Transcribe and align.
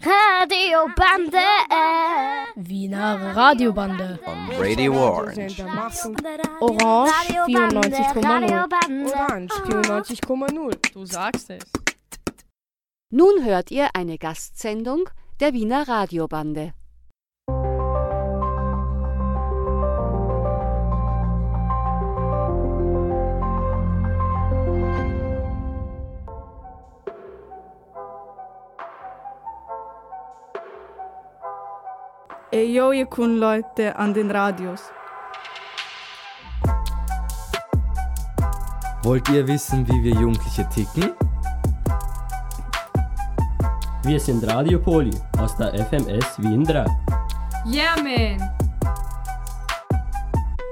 Radiobande. 0.00 1.38
Wiener 2.56 3.34
Radiobande. 3.34 4.18
On 4.26 4.50
Radio 4.58 4.92
Orange. 4.94 5.62
Orange 6.60 7.12
94,0. 7.46 9.12
Orange 9.12 9.54
94,0. 9.64 10.92
Du 10.92 11.04
sagst 11.04 11.50
es. 11.50 11.64
Nun 13.10 13.44
hört 13.44 13.70
ihr 13.70 13.88
eine 13.94 14.18
Gastsendung 14.18 15.08
der 15.40 15.52
Wiener 15.52 15.88
Radiobande. 15.88 16.72
Ey 32.76 32.82
yo, 32.82 32.92
ihr 32.92 33.06
coolen 33.06 33.38
Leute 33.38 33.96
an 33.96 34.12
den 34.12 34.30
Radios. 34.30 34.82
Wollt 39.02 39.26
ihr 39.30 39.48
wissen, 39.48 39.88
wie 39.88 40.04
wir 40.04 40.12
Jugendliche 40.12 40.68
ticken? 40.68 41.14
Wir 44.02 44.20
sind 44.20 44.46
Radio 44.46 44.78
Poli 44.78 45.16
aus 45.38 45.56
der 45.56 45.72
FMS 45.86 46.38
Wien 46.42 46.64
3. 46.64 46.84
Yeah, 47.64 47.96
man! 47.96 48.46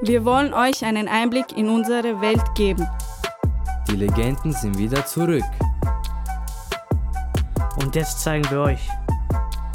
Wir 0.03 0.27
wollen 0.27 0.53
euch 0.53 0.85
einen 0.85 1.09
Einblick 1.09 1.57
in 1.57 1.71
unsere 1.71 2.21
Welt 2.21 2.55
geben. 2.55 2.87
Die 3.89 3.97
Legenden 3.97 4.53
sind 4.53 4.77
wieder 4.77 5.07
zurück. 5.07 5.43
Und 7.81 7.97
jetzt 7.97 8.21
zeigen 8.21 8.45
wir 8.51 8.61
euch, 8.61 8.91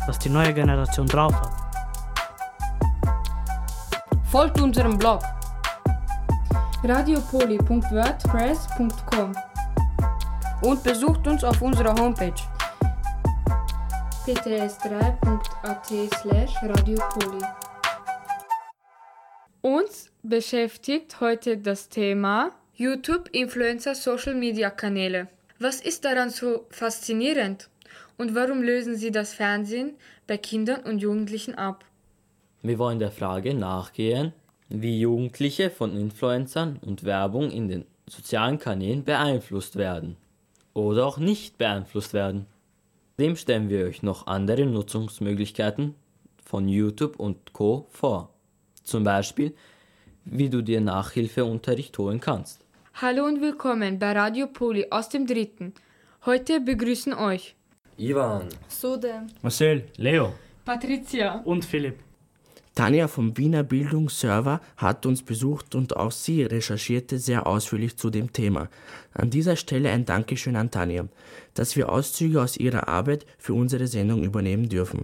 was 0.05 0.19
die 0.19 0.29
neue 0.29 0.53
Generation 0.53 1.07
drauf 1.07 1.33
hat. 1.33 1.58
Folgt 4.31 4.61
unserem 4.61 4.95
Blog 4.95 5.23
radiopoli.wordpress.com 6.83 9.33
und 10.61 10.83
besucht 10.83 11.27
uns 11.27 11.43
auf 11.43 11.59
unserer 11.63 11.95
Homepage 11.95 12.35
pts3.at 14.27 15.87
slash 16.21 16.53
radiopoli. 16.61 17.43
Uns 19.61 20.11
beschäftigt 20.21 21.19
heute 21.21 21.57
das 21.57 21.89
Thema 21.89 22.51
YouTube, 22.75 23.29
Influencer, 23.31 23.95
Social 23.95 24.35
Media 24.35 24.69
Kanäle. 24.69 25.27
Was 25.57 25.81
ist 25.81 26.05
daran 26.05 26.29
so 26.29 26.67
faszinierend 26.69 27.67
und 28.17 28.35
warum 28.35 28.61
lösen 28.61 28.95
sie 28.95 29.09
das 29.09 29.33
Fernsehen 29.33 29.95
bei 30.27 30.37
Kindern 30.37 30.81
und 30.81 30.99
Jugendlichen 30.99 31.55
ab? 31.55 31.83
Wir 32.61 32.77
wollen 32.77 32.99
der 32.99 33.11
Frage 33.11 33.53
nachgehen, 33.53 34.33
wie 34.67 34.99
Jugendliche 34.99 35.69
von 35.69 35.95
Influencern 35.95 36.77
und 36.85 37.05
Werbung 37.05 37.51
in 37.51 37.69
den 37.69 37.85
sozialen 38.05 38.59
Kanälen 38.59 39.05
beeinflusst 39.05 39.77
werden 39.77 40.17
oder 40.73 41.05
auch 41.05 41.17
nicht 41.17 41.57
beeinflusst 41.57 42.13
werden. 42.13 42.47
Dem 43.17 43.37
stellen 43.37 43.69
wir 43.69 43.85
euch 43.85 44.03
noch 44.03 44.27
andere 44.27 44.65
Nutzungsmöglichkeiten 44.65 45.95
von 46.43 46.67
YouTube 46.67 47.17
und 47.17 47.53
Co. 47.53 47.87
vor. 47.91 48.33
Zum 48.83 49.05
Beispiel, 49.05 49.55
wie 50.25 50.49
du 50.49 50.61
dir 50.61 50.81
Nachhilfeunterricht 50.81 51.97
holen 51.97 52.19
kannst. 52.19 52.65
Hallo 52.95 53.23
und 53.23 53.39
willkommen 53.39 53.99
bei 53.99 54.11
Radio 54.11 54.47
Poli 54.47 54.87
aus 54.89 55.07
dem 55.07 55.25
Dritten. 55.25 55.73
Heute 56.25 56.59
begrüßen 56.59 57.13
euch 57.13 57.55
Ivan, 57.97 58.49
Sude. 58.67 59.27
Marcel, 59.41 59.85
Leo 59.95 60.33
Patricia 60.65 61.39
und 61.45 61.63
Philipp. 61.63 62.08
Tanja 62.79 63.09
vom 63.09 63.35
Wiener 63.35 63.63
Bildungsserver 63.63 64.61
hat 64.77 65.05
uns 65.05 65.21
besucht 65.21 65.75
und 65.75 65.97
auch 65.97 66.13
sie 66.13 66.43
recherchierte 66.43 67.19
sehr 67.19 67.45
ausführlich 67.45 67.97
zu 67.97 68.09
dem 68.09 68.31
Thema. 68.31 68.69
An 69.11 69.29
dieser 69.29 69.57
Stelle 69.57 69.89
ein 69.89 70.05
Dankeschön 70.05 70.55
an 70.55 70.71
Tanja, 70.71 71.09
dass 71.55 71.75
wir 71.75 71.89
Auszüge 71.89 72.41
aus 72.41 72.55
ihrer 72.55 72.87
Arbeit 72.87 73.25
für 73.37 73.53
unsere 73.53 73.85
Sendung 73.87 74.23
übernehmen 74.23 74.69
dürfen. 74.69 75.03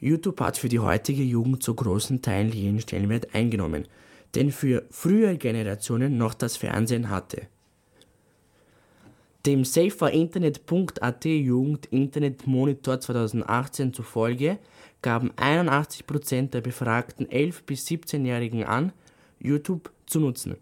YouTube 0.00 0.40
hat 0.40 0.56
für 0.56 0.70
die 0.70 0.78
heutige 0.78 1.22
Jugend 1.22 1.62
zu 1.62 1.74
großen 1.74 2.22
Teilen 2.22 2.52
jenen 2.52 2.80
Stellenwert 2.80 3.34
eingenommen, 3.34 3.86
den 4.34 4.50
für 4.50 4.82
frühere 4.88 5.36
Generationen 5.36 6.16
noch 6.16 6.32
das 6.32 6.56
Fernsehen 6.56 7.10
hatte. 7.10 7.48
Dem 9.44 9.66
SaferInternet.at 9.66 11.26
Jugend 11.26 11.84
Internet 11.92 12.46
Monitor 12.46 12.98
2018 12.98 13.92
zufolge 13.92 14.58
gaben 15.04 15.32
81% 15.32 16.50
der 16.50 16.62
befragten 16.62 17.26
11- 17.26 17.64
bis 17.66 17.86
17-Jährigen 17.86 18.64
an, 18.64 18.92
YouTube 19.38 19.92
zu 20.06 20.18
nutzen. 20.18 20.56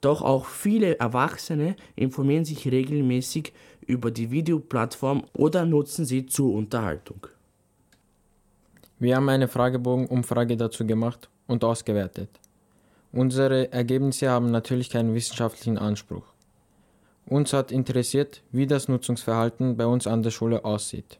Doch 0.00 0.22
auch 0.22 0.46
viele 0.46 0.98
Erwachsene 0.98 1.74
informieren 1.96 2.44
sich 2.44 2.70
regelmäßig 2.70 3.52
über 3.84 4.12
die 4.12 4.30
Videoplattform 4.30 5.24
oder 5.36 5.66
nutzen 5.66 6.04
sie 6.04 6.24
zur 6.26 6.54
Unterhaltung. 6.54 7.26
Wir 9.00 9.16
haben 9.16 9.28
eine 9.28 9.48
Fragebogen-Umfrage 9.48 10.56
dazu 10.56 10.86
gemacht 10.86 11.28
und 11.48 11.64
ausgewertet. 11.64 12.30
Unsere 13.10 13.72
Ergebnisse 13.72 14.30
haben 14.30 14.52
natürlich 14.52 14.88
keinen 14.88 15.14
wissenschaftlichen 15.14 15.78
Anspruch. 15.78 16.26
Uns 17.26 17.52
hat 17.52 17.72
interessiert, 17.72 18.42
wie 18.52 18.68
das 18.68 18.86
Nutzungsverhalten 18.86 19.76
bei 19.76 19.86
uns 19.86 20.06
an 20.06 20.22
der 20.22 20.30
Schule 20.30 20.64
aussieht. 20.64 21.18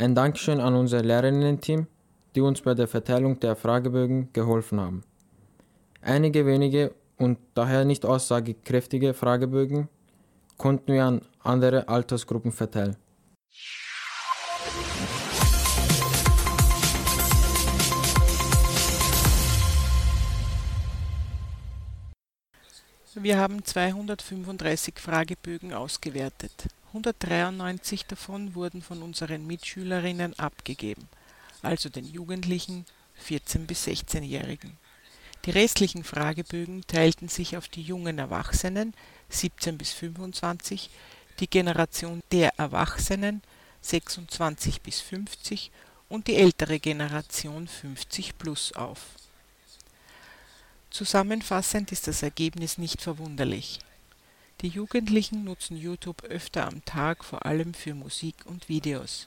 Ein 0.00 0.14
Dankeschön 0.14 0.60
an 0.60 0.76
unser 0.76 1.02
Lehrerinnen-Team, 1.02 1.86
die 2.34 2.40
uns 2.40 2.62
bei 2.62 2.72
der 2.72 2.88
Verteilung 2.88 3.38
der 3.38 3.54
Fragebögen 3.54 4.32
geholfen 4.32 4.80
haben. 4.80 5.02
Einige 6.00 6.46
wenige 6.46 6.94
und 7.18 7.38
daher 7.52 7.84
nicht 7.84 8.06
aussagekräftige 8.06 9.12
Fragebögen 9.12 9.90
konnten 10.56 10.94
wir 10.94 11.04
an 11.04 11.20
andere 11.40 11.86
Altersgruppen 11.86 12.50
verteilen. 12.50 12.96
Wir 23.16 23.36
haben 23.36 23.62
235 23.62 24.94
Fragebögen 24.98 25.74
ausgewertet. 25.74 26.70
193 26.90 28.06
davon 28.06 28.54
wurden 28.56 28.82
von 28.82 29.02
unseren 29.02 29.46
Mitschülerinnen 29.46 30.36
abgegeben, 30.38 31.08
also 31.62 31.88
den 31.88 32.04
Jugendlichen 32.04 32.84
14 33.14 33.66
bis 33.66 33.86
16-Jährigen. 33.86 34.76
Die 35.44 35.52
restlichen 35.52 36.02
Fragebögen 36.02 36.84
teilten 36.86 37.28
sich 37.28 37.56
auf 37.56 37.68
die 37.68 37.82
jungen 37.82 38.18
Erwachsenen 38.18 38.92
17 39.28 39.78
bis 39.78 39.92
25, 39.92 40.90
die 41.38 41.48
Generation 41.48 42.22
der 42.32 42.58
Erwachsenen 42.58 43.40
26 43.82 44.82
bis 44.82 45.00
50 45.00 45.70
und 46.08 46.26
die 46.26 46.36
ältere 46.36 46.80
Generation 46.80 47.68
50 47.68 48.36
plus 48.36 48.72
auf. 48.72 49.00
Zusammenfassend 50.90 51.92
ist 51.92 52.08
das 52.08 52.22
Ergebnis 52.24 52.76
nicht 52.76 53.00
verwunderlich. 53.00 53.78
Die 54.62 54.68
Jugendlichen 54.68 55.44
nutzen 55.44 55.74
YouTube 55.74 56.22
öfter 56.24 56.66
am 56.66 56.84
Tag 56.84 57.24
vor 57.24 57.46
allem 57.46 57.72
für 57.72 57.94
Musik 57.94 58.34
und 58.44 58.68
Videos. 58.68 59.26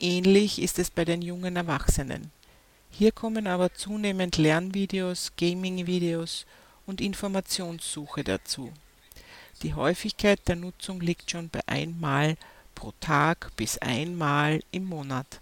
Ähnlich 0.00 0.60
ist 0.60 0.80
es 0.80 0.90
bei 0.90 1.04
den 1.04 1.22
jungen 1.22 1.54
Erwachsenen. 1.54 2.32
Hier 2.90 3.12
kommen 3.12 3.46
aber 3.46 3.72
zunehmend 3.74 4.38
Lernvideos, 4.38 5.30
Gaming-Videos 5.36 6.46
und 6.84 7.00
Informationssuche 7.00 8.24
dazu. 8.24 8.72
Die 9.62 9.74
Häufigkeit 9.74 10.40
der 10.48 10.56
Nutzung 10.56 11.00
liegt 11.00 11.30
schon 11.30 11.48
bei 11.48 11.60
einmal 11.66 12.36
pro 12.74 12.92
Tag 12.98 13.54
bis 13.54 13.78
einmal 13.78 14.64
im 14.72 14.86
Monat. 14.86 15.40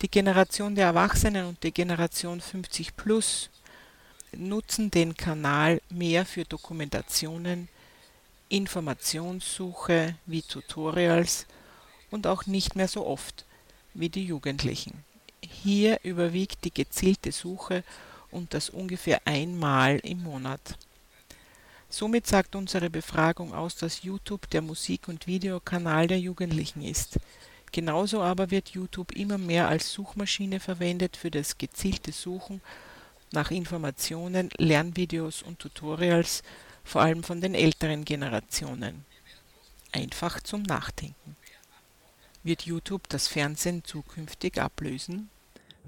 Die 0.00 0.08
Generation 0.08 0.74
der 0.74 0.86
Erwachsenen 0.86 1.44
und 1.44 1.62
die 1.62 1.72
Generation 1.72 2.40
50 2.40 2.96
plus 2.96 3.50
nutzen 4.34 4.90
den 4.90 5.14
Kanal 5.14 5.82
mehr 5.90 6.24
für 6.24 6.44
Dokumentationen, 6.44 7.68
Informationssuche 8.48 10.14
wie 10.26 10.42
Tutorials 10.42 11.46
und 12.10 12.26
auch 12.26 12.46
nicht 12.46 12.76
mehr 12.76 12.88
so 12.88 13.06
oft 13.06 13.44
wie 13.94 14.08
die 14.08 14.24
Jugendlichen. 14.24 15.04
Hier 15.42 16.00
überwiegt 16.02 16.64
die 16.64 16.72
gezielte 16.72 17.32
Suche 17.32 17.82
und 18.30 18.54
das 18.54 18.70
ungefähr 18.70 19.20
einmal 19.24 19.98
im 19.98 20.22
Monat. 20.22 20.76
Somit 21.88 22.26
sagt 22.26 22.56
unsere 22.56 22.90
Befragung 22.90 23.54
aus, 23.54 23.76
dass 23.76 24.02
YouTube 24.02 24.50
der 24.50 24.62
Musik- 24.62 25.08
und 25.08 25.26
Videokanal 25.26 26.08
der 26.08 26.18
Jugendlichen 26.18 26.82
ist. 26.82 27.18
Genauso 27.72 28.22
aber 28.22 28.50
wird 28.50 28.70
YouTube 28.70 29.12
immer 29.12 29.38
mehr 29.38 29.68
als 29.68 29.92
Suchmaschine 29.92 30.60
verwendet 30.60 31.16
für 31.16 31.30
das 31.30 31.58
gezielte 31.58 32.12
Suchen 32.12 32.60
nach 33.32 33.50
Informationen, 33.50 34.50
Lernvideos 34.56 35.42
und 35.42 35.58
Tutorials, 35.58 36.42
vor 36.86 37.02
allem 37.02 37.24
von 37.24 37.40
den 37.40 37.54
älteren 37.54 38.04
Generationen. 38.04 39.04
Einfach 39.92 40.40
zum 40.40 40.62
Nachdenken. 40.62 41.36
Wird 42.44 42.62
YouTube 42.62 43.08
das 43.08 43.26
Fernsehen 43.26 43.82
zukünftig 43.84 44.60
ablösen? 44.60 45.28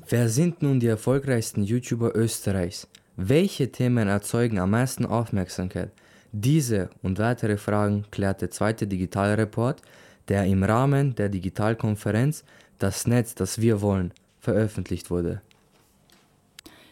Wer 0.08 0.28
sind 0.28 0.60
nun 0.60 0.80
die 0.80 0.88
erfolgreichsten 0.88 1.62
YouTuber 1.62 2.16
Österreichs? 2.16 2.88
Welche 3.16 3.70
Themen 3.70 4.08
erzeugen 4.08 4.58
am 4.58 4.70
meisten 4.70 5.06
Aufmerksamkeit? 5.06 5.92
Diese 6.32 6.90
und 7.02 7.18
weitere 7.18 7.56
Fragen 7.56 8.04
klärt 8.10 8.42
der 8.42 8.50
zweite 8.50 8.86
Digitalreport, 8.86 9.80
der 10.26 10.44
im 10.46 10.64
Rahmen 10.64 11.14
der 11.14 11.28
Digitalkonferenz 11.28 12.44
Das 12.78 13.06
Netz, 13.06 13.34
das 13.34 13.60
wir 13.60 13.80
wollen, 13.80 14.12
veröffentlicht 14.40 15.10
wurde. 15.10 15.42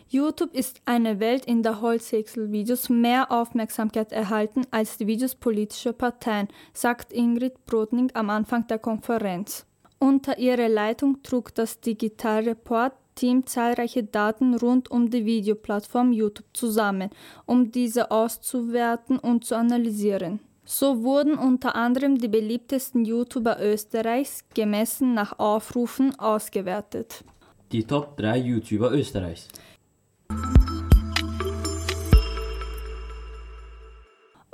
YouTube 0.08 0.54
ist 0.54 0.80
eine 0.84 1.18
Welt, 1.18 1.46
in 1.46 1.64
der 1.64 1.80
Holzhäcksel-Videos 1.80 2.88
mehr 2.88 3.32
Aufmerksamkeit 3.32 4.12
erhalten 4.12 4.62
als 4.70 4.98
die 4.98 5.08
Videos 5.08 5.34
politischer 5.34 5.92
Parteien, 5.92 6.46
sagt 6.72 7.12
Ingrid 7.12 7.66
Brodning 7.66 8.12
am 8.14 8.30
Anfang 8.30 8.68
der 8.68 8.78
Konferenz. 8.78 9.66
Unter 9.98 10.38
ihrer 10.38 10.68
Leitung 10.68 11.22
trug 11.24 11.52
das 11.54 11.80
Digitalreport-Team 11.80 13.46
zahlreiche 13.46 14.04
Daten 14.04 14.54
rund 14.54 14.92
um 14.92 15.10
die 15.10 15.24
Videoplattform 15.24 16.12
YouTube 16.12 16.46
zusammen, 16.52 17.10
um 17.44 17.72
diese 17.72 18.12
auszuwerten 18.12 19.18
und 19.18 19.44
zu 19.44 19.56
analysieren. 19.56 20.38
So 20.64 21.02
wurden 21.02 21.36
unter 21.36 21.74
anderem 21.74 22.18
die 22.18 22.28
beliebtesten 22.28 23.04
YouTuber 23.04 23.58
Österreichs 23.60 24.44
gemessen 24.54 25.14
nach 25.14 25.38
Aufrufen 25.40 26.16
ausgewertet. 26.18 27.24
Die 27.72 27.84
Top 27.84 28.16
3 28.16 28.38
YouTuber 28.38 28.92
Österreichs. 28.92 29.48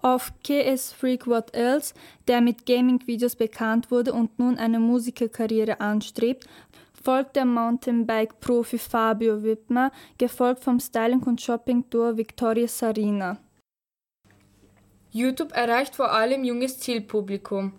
Auf 0.02 0.32
KS 0.42 0.92
Freak 0.92 1.28
What 1.28 1.54
Else, 1.54 1.94
der 2.26 2.40
mit 2.40 2.66
Gaming-Videos 2.66 3.36
bekannt 3.36 3.92
wurde 3.92 4.12
und 4.12 4.36
nun 4.38 4.58
eine 4.58 4.80
Musikerkarriere 4.80 5.80
anstrebt, 5.80 6.48
folgt 7.02 7.36
der 7.36 7.44
Mountainbike-Profi 7.44 8.78
Fabio 8.78 9.42
Wittmer, 9.44 9.92
gefolgt 10.18 10.64
vom 10.64 10.80
Styling- 10.80 11.22
und 11.22 11.40
Shopping-Duo 11.40 12.16
Victoria 12.16 12.66
Sarina. 12.66 13.38
YouTube 15.10 15.52
erreicht 15.52 15.94
vor 15.94 16.10
allem 16.10 16.42
junges 16.42 16.78
Zielpublikum. 16.80 17.72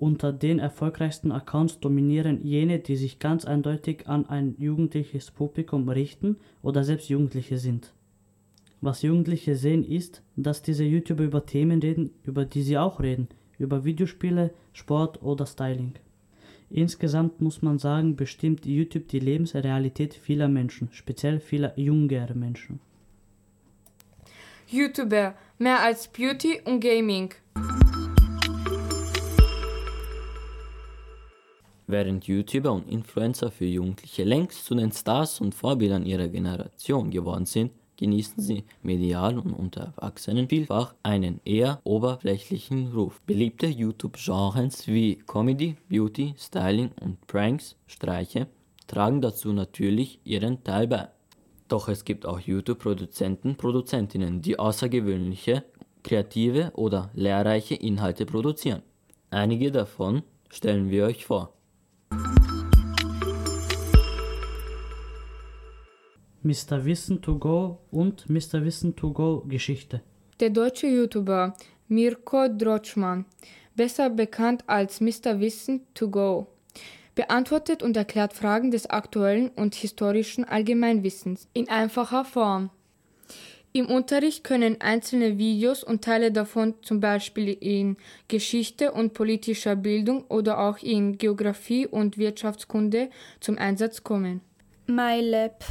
Unter 0.00 0.32
den 0.32 0.58
erfolgreichsten 0.58 1.30
Accounts 1.30 1.78
dominieren 1.78 2.42
jene, 2.42 2.78
die 2.78 2.96
sich 2.96 3.18
ganz 3.18 3.44
eindeutig 3.44 4.08
an 4.08 4.24
ein 4.24 4.54
jugendliches 4.58 5.30
Publikum 5.30 5.90
richten 5.90 6.38
oder 6.62 6.84
selbst 6.84 7.10
Jugendliche 7.10 7.58
sind. 7.58 7.92
Was 8.80 9.02
Jugendliche 9.02 9.56
sehen 9.56 9.84
ist, 9.84 10.22
dass 10.36 10.62
diese 10.62 10.84
YouTuber 10.84 11.24
über 11.24 11.44
Themen 11.44 11.82
reden, 11.82 12.14
über 12.24 12.46
die 12.46 12.62
sie 12.62 12.78
auch 12.78 13.00
reden, 13.00 13.28
über 13.58 13.84
Videospiele, 13.84 14.54
Sport 14.72 15.22
oder 15.22 15.44
Styling. 15.44 15.92
Insgesamt 16.70 17.42
muss 17.42 17.60
man 17.60 17.78
sagen, 17.78 18.16
bestimmt 18.16 18.64
YouTube 18.64 19.08
die 19.08 19.20
Lebensrealität 19.20 20.14
vieler 20.14 20.48
Menschen, 20.48 20.88
speziell 20.92 21.40
vieler 21.40 21.78
jüngerer 21.78 22.34
Menschen. 22.34 22.80
YouTuber, 24.66 25.34
mehr 25.58 25.82
als 25.82 26.08
Beauty 26.08 26.58
und 26.64 26.80
Gaming. 26.80 27.34
Während 31.90 32.28
YouTuber 32.28 32.72
und 32.72 32.88
Influencer 32.88 33.50
für 33.50 33.64
Jugendliche 33.64 34.22
längst 34.22 34.64
zu 34.64 34.76
den 34.76 34.92
Stars 34.92 35.40
und 35.40 35.56
Vorbildern 35.56 36.06
ihrer 36.06 36.28
Generation 36.28 37.10
geworden 37.10 37.46
sind, 37.46 37.72
genießen 37.96 38.40
sie 38.40 38.62
medial 38.84 39.36
und 39.36 39.52
unter 39.52 39.92
Erwachsenen 39.96 40.48
vielfach 40.48 40.94
einen 41.02 41.40
eher 41.44 41.80
oberflächlichen 41.82 42.92
Ruf. 42.92 43.20
Beliebte 43.22 43.66
YouTube-Genres 43.66 44.86
wie 44.86 45.16
Comedy, 45.16 45.78
Beauty, 45.88 46.34
Styling 46.38 46.92
und 47.00 47.26
Pranks, 47.26 47.74
Streiche, 47.88 48.46
tragen 48.86 49.20
dazu 49.20 49.52
natürlich 49.52 50.20
ihren 50.22 50.62
Teil 50.62 50.86
bei. 50.86 51.08
Doch 51.66 51.88
es 51.88 52.04
gibt 52.04 52.24
auch 52.24 52.38
YouTube-Produzenten, 52.38 53.56
Produzentinnen, 53.56 54.42
die 54.42 54.60
außergewöhnliche, 54.60 55.64
kreative 56.04 56.70
oder 56.76 57.10
lehrreiche 57.14 57.74
Inhalte 57.74 58.26
produzieren. 58.26 58.82
Einige 59.30 59.72
davon 59.72 60.22
stellen 60.50 60.88
wir 60.88 61.06
euch 61.06 61.26
vor. 61.26 61.52
Mr. 66.42 66.84
Wissen 66.84 67.20
to 67.20 67.38
go 67.38 67.78
und 67.90 68.28
Mr. 68.30 68.64
Wissen 68.64 68.96
to 68.96 69.12
go 69.12 69.44
Geschichte. 69.46 70.00
Der 70.40 70.50
deutsche 70.50 70.86
YouTuber 70.86 71.54
Mirko 71.88 72.48
Drotschmann, 72.48 73.26
besser 73.76 74.08
bekannt 74.08 74.64
als 74.66 75.00
Mr. 75.00 75.40
Wissen 75.40 75.82
to 75.92 76.08
go, 76.08 76.46
beantwortet 77.14 77.82
und 77.82 77.96
erklärt 77.96 78.32
Fragen 78.32 78.70
des 78.70 78.88
aktuellen 78.88 79.50
und 79.50 79.74
historischen 79.74 80.44
Allgemeinwissens 80.44 81.48
in 81.52 81.68
einfacher 81.68 82.24
Form. 82.24 82.70
Im 83.72 83.86
Unterricht 83.86 84.42
können 84.42 84.80
einzelne 84.80 85.38
Videos 85.38 85.84
und 85.84 86.02
Teile 86.02 86.32
davon 86.32 86.74
zum 86.82 87.00
Beispiel 87.00 87.56
in 87.60 87.98
Geschichte 88.26 88.92
und 88.92 89.14
politischer 89.14 89.76
Bildung 89.76 90.24
oder 90.24 90.58
auch 90.58 90.78
in 90.78 91.18
Geographie 91.18 91.86
und 91.86 92.18
Wirtschaftskunde 92.18 93.10
zum 93.40 93.58
Einsatz 93.58 94.02
kommen. 94.02 94.40
MyLab 94.86 95.64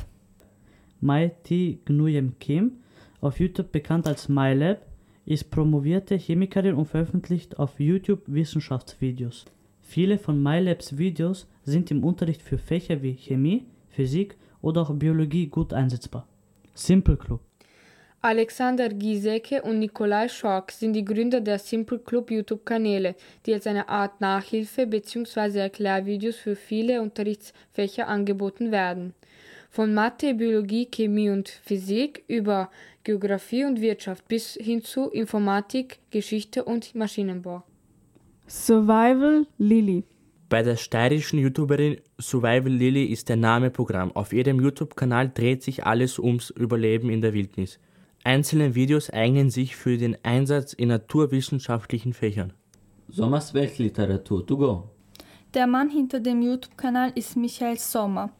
Mai 1.01 1.31
T. 1.43 1.79
Gnuyem 1.85 2.37
Kim, 2.39 2.77
auf 3.21 3.39
YouTube 3.39 3.71
bekannt 3.71 4.07
als 4.07 4.29
MyLab, 4.29 4.85
ist 5.25 5.51
promovierte 5.51 6.15
Chemikerin 6.15 6.75
und 6.75 6.85
veröffentlicht 6.85 7.59
auf 7.59 7.79
YouTube 7.79 8.23
Wissenschaftsvideos. 8.27 9.45
Viele 9.81 10.17
von 10.17 10.41
MyLabs 10.41 10.97
Videos 10.97 11.47
sind 11.63 11.89
im 11.91 12.03
Unterricht 12.03 12.41
für 12.41 12.57
Fächer 12.57 13.01
wie 13.01 13.13
Chemie, 13.13 13.65
Physik 13.89 14.37
oder 14.61 14.81
auch 14.81 14.93
Biologie 14.93 15.47
gut 15.47 15.73
einsetzbar. 15.73 16.27
Simple 16.73 17.17
Club 17.17 17.41
Alexander 18.21 18.89
Giesecke 18.89 19.61
und 19.61 19.79
Nikolai 19.79 20.27
Schork 20.27 20.73
sind 20.73 20.91
die 20.91 21.05
Gründer 21.05 21.39
der 21.39 21.57
Simple 21.57 21.99
Club 21.99 22.29
YouTube-Kanäle, 22.31 23.15
die 23.45 23.53
als 23.53 23.65
eine 23.65 23.87
Art 23.87 24.19
Nachhilfe 24.19 24.85
bzw. 24.87 25.59
Erklärvideos 25.59 26.35
für 26.35 26.57
viele 26.57 27.01
Unterrichtsfächer 27.01 28.09
angeboten 28.09 28.71
werden. 28.71 29.13
Von 29.69 29.93
Mathe, 29.93 30.33
Biologie, 30.33 30.87
Chemie 30.87 31.29
und 31.29 31.49
Physik 31.49 32.23
über 32.27 32.69
Geographie 33.03 33.65
und 33.65 33.81
Wirtschaft 33.81 34.27
bis 34.27 34.53
hin 34.53 34.83
zu 34.83 35.09
Informatik, 35.09 35.99
Geschichte 36.11 36.63
und 36.63 36.95
Maschinenbau. 36.95 37.63
Survival 38.47 39.45
Lily 39.57 40.03
bei 40.49 40.63
der 40.63 40.77
steirischen 40.77 41.37
YouTuberin 41.37 41.97
Survival 42.19 42.71
Lily 42.71 43.05
ist 43.05 43.29
der 43.29 43.35
Name 43.35 43.69
Programm. 43.69 44.11
Auf 44.15 44.33
ihrem 44.33 44.59
YouTube-Kanal 44.59 45.29
dreht 45.29 45.61
sich 45.61 45.85
alles 45.85 46.17
ums 46.17 46.49
Überleben 46.49 47.11
in 47.11 47.21
der 47.21 47.33
Wildnis. 47.33 47.79
Einzelne 48.23 48.73
Videos 48.73 49.11
eignen 49.11 49.51
sich 49.51 49.75
für 49.75 49.97
den 49.97 50.17
Einsatz 50.23 50.73
in 50.73 50.89
naturwissenschaftlichen 50.89 52.13
Fächern. 52.13 52.53
Sommers 53.09 53.53
Weltliteratur 53.53 54.45
to 54.45 54.57
go. 54.57 54.89
Der 55.53 55.67
Mann 55.67 55.91
hinter 55.91 56.19
dem 56.19 56.41
YouTube-Kanal 56.41 57.11
ist 57.13 57.37
Michael 57.37 57.77
Sommer, 57.77 58.31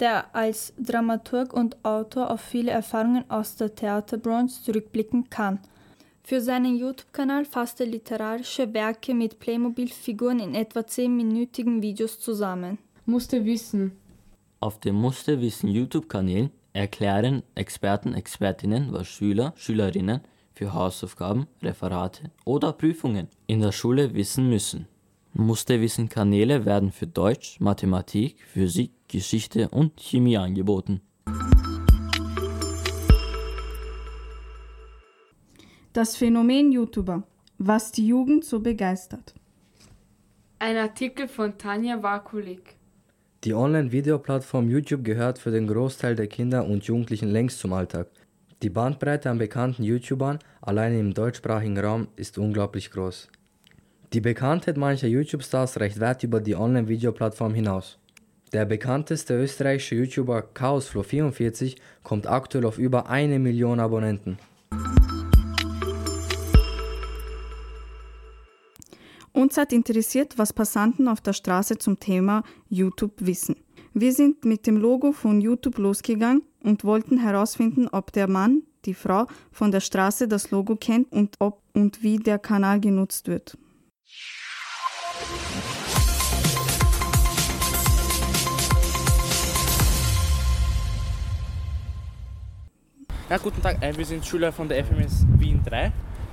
der 0.00 0.34
als 0.34 0.72
Dramaturg 0.78 1.52
und 1.52 1.76
Autor 1.84 2.30
auf 2.30 2.40
viele 2.40 2.70
Erfahrungen 2.70 3.24
aus 3.30 3.56
der 3.56 3.74
Theaterbranche 3.74 4.62
zurückblicken 4.62 5.30
kann. 5.30 5.60
Für 6.22 6.40
seinen 6.40 6.76
YouTube-Kanal 6.76 7.44
fasst 7.44 7.80
er 7.80 7.86
literarische 7.86 8.72
Werke 8.72 9.14
mit 9.14 9.38
Playmobil-Figuren 9.38 10.40
in 10.40 10.54
etwa 10.54 10.80
10-minütigen 10.80 11.82
Videos 11.82 12.18
zusammen. 12.20 12.78
Musste 13.04 13.44
wissen. 13.44 13.92
Auf 14.60 14.78
dem 14.78 14.94
Musste 14.94 15.40
wissen 15.40 15.68
YouTube-Kanal 15.68 16.50
erklären 16.72 17.42
Experten, 17.54 18.14
Expertinnen, 18.14 18.92
was 18.92 19.08
Schüler, 19.08 19.52
Schülerinnen 19.56 20.20
für 20.52 20.72
Hausaufgaben, 20.72 21.46
Referate 21.62 22.30
oder 22.44 22.72
Prüfungen 22.72 23.28
in 23.46 23.60
der 23.60 23.72
Schule 23.72 24.14
wissen 24.14 24.48
müssen. 24.48 24.86
Musste-Wissen-Kanäle 25.32 26.64
werden 26.64 26.92
für 26.92 27.06
Deutsch, 27.06 27.60
Mathematik, 27.60 28.36
Physik, 28.52 28.92
Geschichte 29.08 29.68
und 29.68 30.00
Chemie 30.00 30.36
angeboten. 30.36 31.00
Das 35.92 36.16
Phänomen 36.16 36.72
YouTuber, 36.72 37.22
was 37.58 37.92
die 37.92 38.06
Jugend 38.06 38.44
so 38.44 38.60
begeistert. 38.60 39.34
Ein 40.58 40.76
Artikel 40.76 41.26
von 41.26 41.56
Tanja 41.58 42.02
Wakulik. 42.02 42.76
Die 43.44 43.54
Online-Videoplattform 43.54 44.68
YouTube 44.68 45.02
gehört 45.02 45.38
für 45.38 45.50
den 45.50 45.66
Großteil 45.66 46.14
der 46.14 46.26
Kinder 46.26 46.66
und 46.66 46.84
Jugendlichen 46.84 47.28
längst 47.28 47.58
zum 47.58 47.72
Alltag. 47.72 48.08
Die 48.62 48.68
Bandbreite 48.68 49.30
an 49.30 49.38
bekannten 49.38 49.82
YouTubern 49.82 50.38
allein 50.60 50.98
im 50.98 51.14
deutschsprachigen 51.14 51.78
Raum 51.78 52.08
ist 52.16 52.36
unglaublich 52.36 52.90
groß. 52.90 53.28
Die 54.12 54.20
Bekanntheit 54.20 54.76
mancher 54.76 55.06
YouTube-Stars 55.06 55.78
reicht 55.78 56.00
weit 56.00 56.24
über 56.24 56.40
die 56.40 56.56
Online-Videoplattform 56.56 57.54
hinaus. 57.54 57.96
Der 58.52 58.64
bekannteste 58.64 59.40
österreichische 59.40 59.94
YouTuber 59.94 60.48
Chaosflow44 60.52 61.76
kommt 62.02 62.26
aktuell 62.26 62.66
auf 62.66 62.78
über 62.78 63.08
eine 63.08 63.38
Million 63.38 63.78
Abonnenten. 63.78 64.38
Uns 69.32 69.56
hat 69.56 69.72
interessiert, 69.72 70.36
was 70.38 70.52
Passanten 70.52 71.06
auf 71.06 71.20
der 71.20 71.32
Straße 71.32 71.78
zum 71.78 72.00
Thema 72.00 72.42
YouTube 72.68 73.14
wissen. 73.18 73.54
Wir 73.94 74.12
sind 74.12 74.44
mit 74.44 74.66
dem 74.66 74.76
Logo 74.76 75.12
von 75.12 75.40
YouTube 75.40 75.78
losgegangen 75.78 76.42
und 76.64 76.82
wollten 76.82 77.18
herausfinden, 77.18 77.86
ob 77.86 78.10
der 78.10 78.26
Mann, 78.26 78.64
die 78.86 78.94
Frau 78.94 79.28
von 79.52 79.70
der 79.70 79.80
Straße 79.80 80.26
das 80.26 80.50
Logo 80.50 80.74
kennt 80.74 81.12
und 81.12 81.36
ob 81.38 81.62
und 81.74 82.02
wie 82.02 82.16
der 82.16 82.40
Kanal 82.40 82.80
genutzt 82.80 83.28
wird. 83.28 83.56
Ja, 93.30 93.38
guten 93.38 93.62
Tag, 93.62 93.80
äh, 93.80 93.96
wir 93.96 94.04
sind 94.04 94.26
Schüler 94.26 94.50
von 94.50 94.68
der 94.68 94.84
FMS 94.84 95.24
Wien 95.38 95.62
3. 95.64 95.92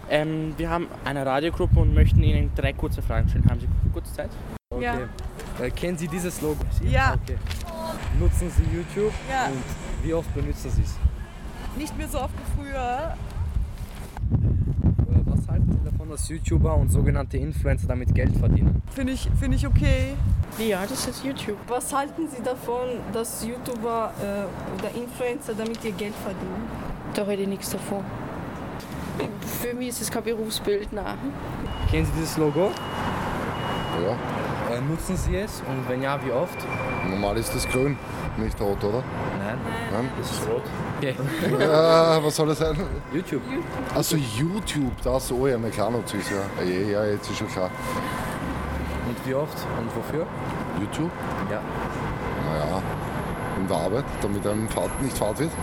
Ähm, 0.10 0.56
wir 0.58 0.68
haben 0.72 0.88
eine 1.06 1.24
Radiogruppe 1.24 1.80
und 1.80 1.94
möchten 1.94 2.24
Ihnen 2.24 2.50
drei 2.56 2.74
kurze 2.74 3.04
Fragen 3.04 3.30
stellen. 3.30 3.46
Haben 3.48 3.60
Sie 3.60 3.68
kurz 3.94 4.12
Zeit? 4.16 4.32
Okay. 4.72 4.84
Ja. 4.84 5.64
Äh, 5.64 5.70
kennen 5.70 5.96
Sie 5.96 6.08
dieses 6.08 6.42
Logo? 6.42 6.64
Ja. 6.82 7.14
Okay. 7.22 7.38
Nutzen 8.20 8.50
Sie 8.50 8.64
YouTube? 8.76 9.14
Ja. 9.30 9.46
Und 9.46 9.64
wie 10.04 10.12
oft 10.16 10.34
benutzen 10.34 10.72
Sie 10.72 10.82
es? 10.82 10.96
Nicht 11.78 11.96
mehr 11.96 12.08
so 12.08 12.20
oft 12.20 12.34
wie 12.34 12.62
früher. 12.64 13.16
Dass 16.10 16.30
YouTuber 16.30 16.74
und 16.76 16.90
sogenannte 16.90 17.38
Influencer 17.38 17.88
damit 17.88 18.16
Geld 18.16 18.36
verdienen? 18.38 18.82
Finde 18.92 19.14
ich, 19.14 19.30
find 19.40 19.54
ich 19.54 19.68
okay. 19.68 20.16
Ja, 20.58 20.86
das 20.88 21.06
ist 21.06 21.24
YouTube. 21.24 21.58
Was 21.68 21.94
halten 21.94 22.28
Sie 22.30 22.42
davon, 22.42 22.88
dass 23.12 23.46
YouTuber 23.46 24.14
äh, 24.22 24.80
oder 24.80 24.96
Influencer 24.96 25.54
damit 25.54 25.84
ihr 25.84 25.92
Geld 25.92 26.16
verdienen? 26.16 26.70
Da 27.14 27.24
rede 27.24 27.42
ich 27.42 27.48
nichts 27.50 27.70
davon. 27.72 28.04
Für 29.62 29.74
mich 29.74 29.90
ist 29.90 30.02
es 30.02 30.12
kein 30.12 30.24
Berufsbild, 30.24 30.94
nein. 30.94 31.18
Kennen 31.92 32.06
Sie 32.06 32.12
dieses 32.20 32.38
Logo? 32.38 32.72
Ja. 34.06 34.76
Äh, 34.76 34.82
nutzen 34.82 35.18
Sie 35.18 35.36
es 35.36 35.62
und 35.68 35.90
wenn 35.90 36.02
ja, 36.02 36.24
wie 36.26 36.32
oft? 36.32 36.58
Normal 37.10 37.38
ist 37.38 37.54
das 37.54 37.68
grün, 37.68 37.98
nicht 38.38 38.60
rot, 38.62 38.84
oder? 38.84 39.04
Nein. 39.40 39.58
Nein? 39.92 40.10
Das 40.20 40.32
ist 40.32 40.48
rot. 40.48 40.64
Okay. 40.98 41.16
Ja, 41.60 42.20
was 42.24 42.36
soll 42.36 42.48
das 42.48 42.60
sein? 42.60 42.78
YouTube. 43.14 43.42
Also 43.96 44.16
YouTube, 44.16 44.92
das, 45.04 45.32
oh 45.32 45.48
ja, 45.48 45.58
nutze 45.90 46.18
ich 46.18 46.30
ja. 46.30 46.64
Ja, 46.64 47.04
ja, 47.04 47.06
jetzt 47.12 47.30
ist 47.30 47.38
schon 47.38 47.48
klar. 47.48 47.70
Und 49.08 49.26
wie 49.28 49.34
oft 49.36 49.58
und 49.80 49.96
wofür? 49.96 50.26
YouTube? 50.80 51.12
Ja. 51.50 51.62
Naja, 52.46 52.82
in 53.60 53.68
der 53.68 53.78
Arbeit, 53.78 54.06
damit 54.22 54.46
einem 54.46 54.68
Fahrt, 54.70 55.02
nicht 55.02 55.18
Fahrt 55.18 55.40
wird. 55.40 55.52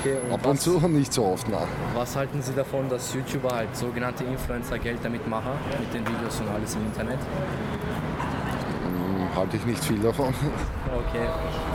Okay, 0.00 0.16
und 0.26 0.32
Ab 0.32 0.46
und 0.46 0.54
was- 0.54 0.60
zu, 0.60 0.78
nicht 0.88 1.12
so 1.12 1.24
oft, 1.26 1.48
nein. 1.48 1.62
Was 1.94 2.16
halten 2.16 2.42
Sie 2.42 2.52
davon, 2.54 2.88
dass 2.88 3.14
YouTuber 3.14 3.50
halt 3.54 3.76
sogenannte 3.76 4.24
Influencer 4.24 4.78
Geld 4.78 4.98
damit 5.02 5.26
machen, 5.28 5.52
mit 5.78 5.92
den 5.94 6.06
Videos 6.06 6.40
und 6.40 6.48
alles 6.48 6.74
im 6.74 6.82
Internet? 6.86 7.18
Halte 9.34 9.56
ich 9.56 9.64
nicht 9.64 9.82
viel 9.82 9.98
davon. 10.00 10.28
Okay, 10.28 11.26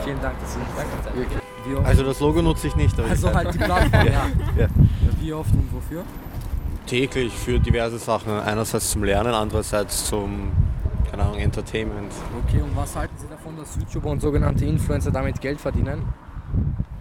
vielen 0.04 0.20
Dank, 0.20 0.38
dass 0.40 0.54
Sie 0.54 0.60
danke. 0.76 1.28
Wie 1.66 1.74
oft? 1.74 1.86
Also 1.86 2.02
das 2.04 2.20
Logo 2.20 2.40
nutze 2.42 2.68
ich 2.68 2.76
nicht. 2.76 2.98
aber 2.98 3.08
Also 3.10 3.28
ich- 3.28 3.34
halt 3.34 3.54
die 3.54 3.58
Plattform, 3.58 4.06
ja. 4.06 4.26
ja. 4.56 4.68
Wie 5.20 5.32
oft 5.32 5.52
und 5.52 5.72
wofür? 5.74 6.04
Täglich 6.86 7.32
für 7.34 7.58
diverse 7.58 7.98
Sachen. 7.98 8.32
Einerseits 8.32 8.90
zum 8.92 9.04
Lernen, 9.04 9.34
andererseits 9.34 10.06
zum, 10.06 10.52
keine 11.10 11.24
Ahnung, 11.24 11.38
Entertainment. 11.38 12.12
Okay, 12.46 12.62
und 12.62 12.74
was 12.76 12.94
halten 12.96 13.14
Sie 13.18 13.26
davon, 13.28 13.56
dass 13.56 13.76
YouTuber 13.76 14.10
und 14.10 14.20
sogenannte 14.20 14.64
Influencer 14.64 15.10
damit 15.10 15.40
Geld 15.40 15.60
verdienen? 15.60 16.02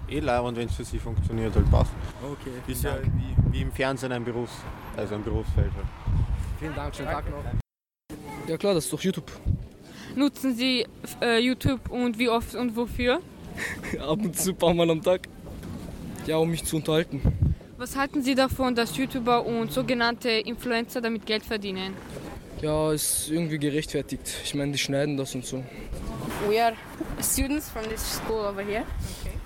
Eh 0.10 0.20
leibend, 0.20 0.58
wenn 0.58 0.68
es 0.68 0.76
für 0.76 0.84
sie 0.86 1.00
funktioniert, 1.00 1.54
halt 1.56 1.70
passt. 1.70 1.92
Okay, 2.24 2.50
Ist 2.72 2.84
ja 2.84 2.92
wie, 3.04 3.36
wie 3.54 3.62
im 3.62 3.72
Fernsehen 3.72 4.12
ein 4.12 4.24
Berufs, 4.24 4.54
also 4.96 5.16
ein 5.16 5.24
Berufsfeld 5.24 5.72
halt. 5.76 5.86
Vielen 6.60 6.74
Dank, 6.76 6.96
schönen 6.96 7.10
Tag 7.10 7.26
noch. 7.30 7.44
Ja 8.50 8.58
klar, 8.58 8.74
das 8.74 8.86
ist 8.86 8.94
doch 8.94 9.02
YouTube. 9.02 9.30
Nutzen 10.17 10.55
Sie 10.55 10.83
äh, 11.21 11.38
YouTube 11.38 11.91
und 11.91 12.17
wie 12.17 12.27
oft 12.27 12.55
und 12.55 12.75
wofür? 12.75 13.21
Ab 14.00 14.17
und 14.17 14.36
zu 14.36 14.50
ein 14.50 14.57
paar 14.57 14.74
Mal 14.74 14.89
am 14.89 15.03
Tag. 15.03 15.27
Ja, 16.25 16.38
um 16.38 16.50
mich 16.50 16.63
zu 16.63 16.77
unterhalten. 16.77 17.21
Was 17.77 17.95
halten 17.95 18.24
Sie 18.24 18.33
davon, 18.33 18.74
dass 18.74 18.97
YouTuber 18.97 19.45
und 19.45 19.71
sogenannte 19.71 20.31
Influencer 20.31 21.01
damit 21.01 21.27
Geld 21.27 21.45
verdienen? 21.45 21.93
Ja, 22.63 22.91
ist 22.93 23.29
irgendwie 23.29 23.59
gerechtfertigt. 23.59 24.24
Ich 24.43 24.55
meine, 24.55 24.71
die 24.71 24.79
schneiden 24.79 25.17
das 25.17 25.36
und 25.36 25.45
so. 25.45 25.63
We 26.50 26.63
are 26.63 26.74
students 27.21 27.69
from 27.69 27.83
this 27.83 28.01
school 28.15 28.43
over 28.43 28.63
here, 28.63 28.86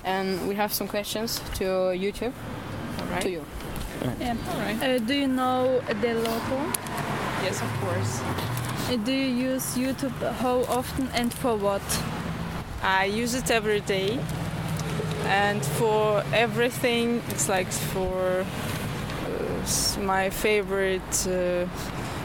and 0.05 0.39
we 0.49 0.57
have 0.57 0.73
some 0.73 0.89
questions 0.89 1.41
to 1.59 1.91
YouTube. 1.91 2.31
To 3.19 3.27
you. 3.27 3.41
Yeah. 4.21 4.35
Uh, 4.81 4.99
do 5.05 5.13
you 5.13 5.27
know 5.27 5.81
the 6.01 6.13
logo? 6.13 6.71
Yes, 7.43 7.61
of 7.61 7.67
course. 7.81 8.60
Uh, 8.91 8.97
do 8.97 9.13
you 9.13 9.51
use 9.53 9.77
YouTube 9.77 10.11
how 10.43 10.63
often 10.63 11.07
and 11.13 11.33
for 11.33 11.55
what? 11.55 11.81
I 12.83 13.05
use 13.05 13.35
it 13.35 13.49
every 13.49 13.79
day. 13.79 14.19
And 15.27 15.63
for 15.63 16.25
everything, 16.33 17.21
it's 17.29 17.47
like 17.47 17.71
for 17.71 18.43
uh, 18.43 20.01
my 20.01 20.29
favorite 20.29 21.13
uh, 21.25 21.67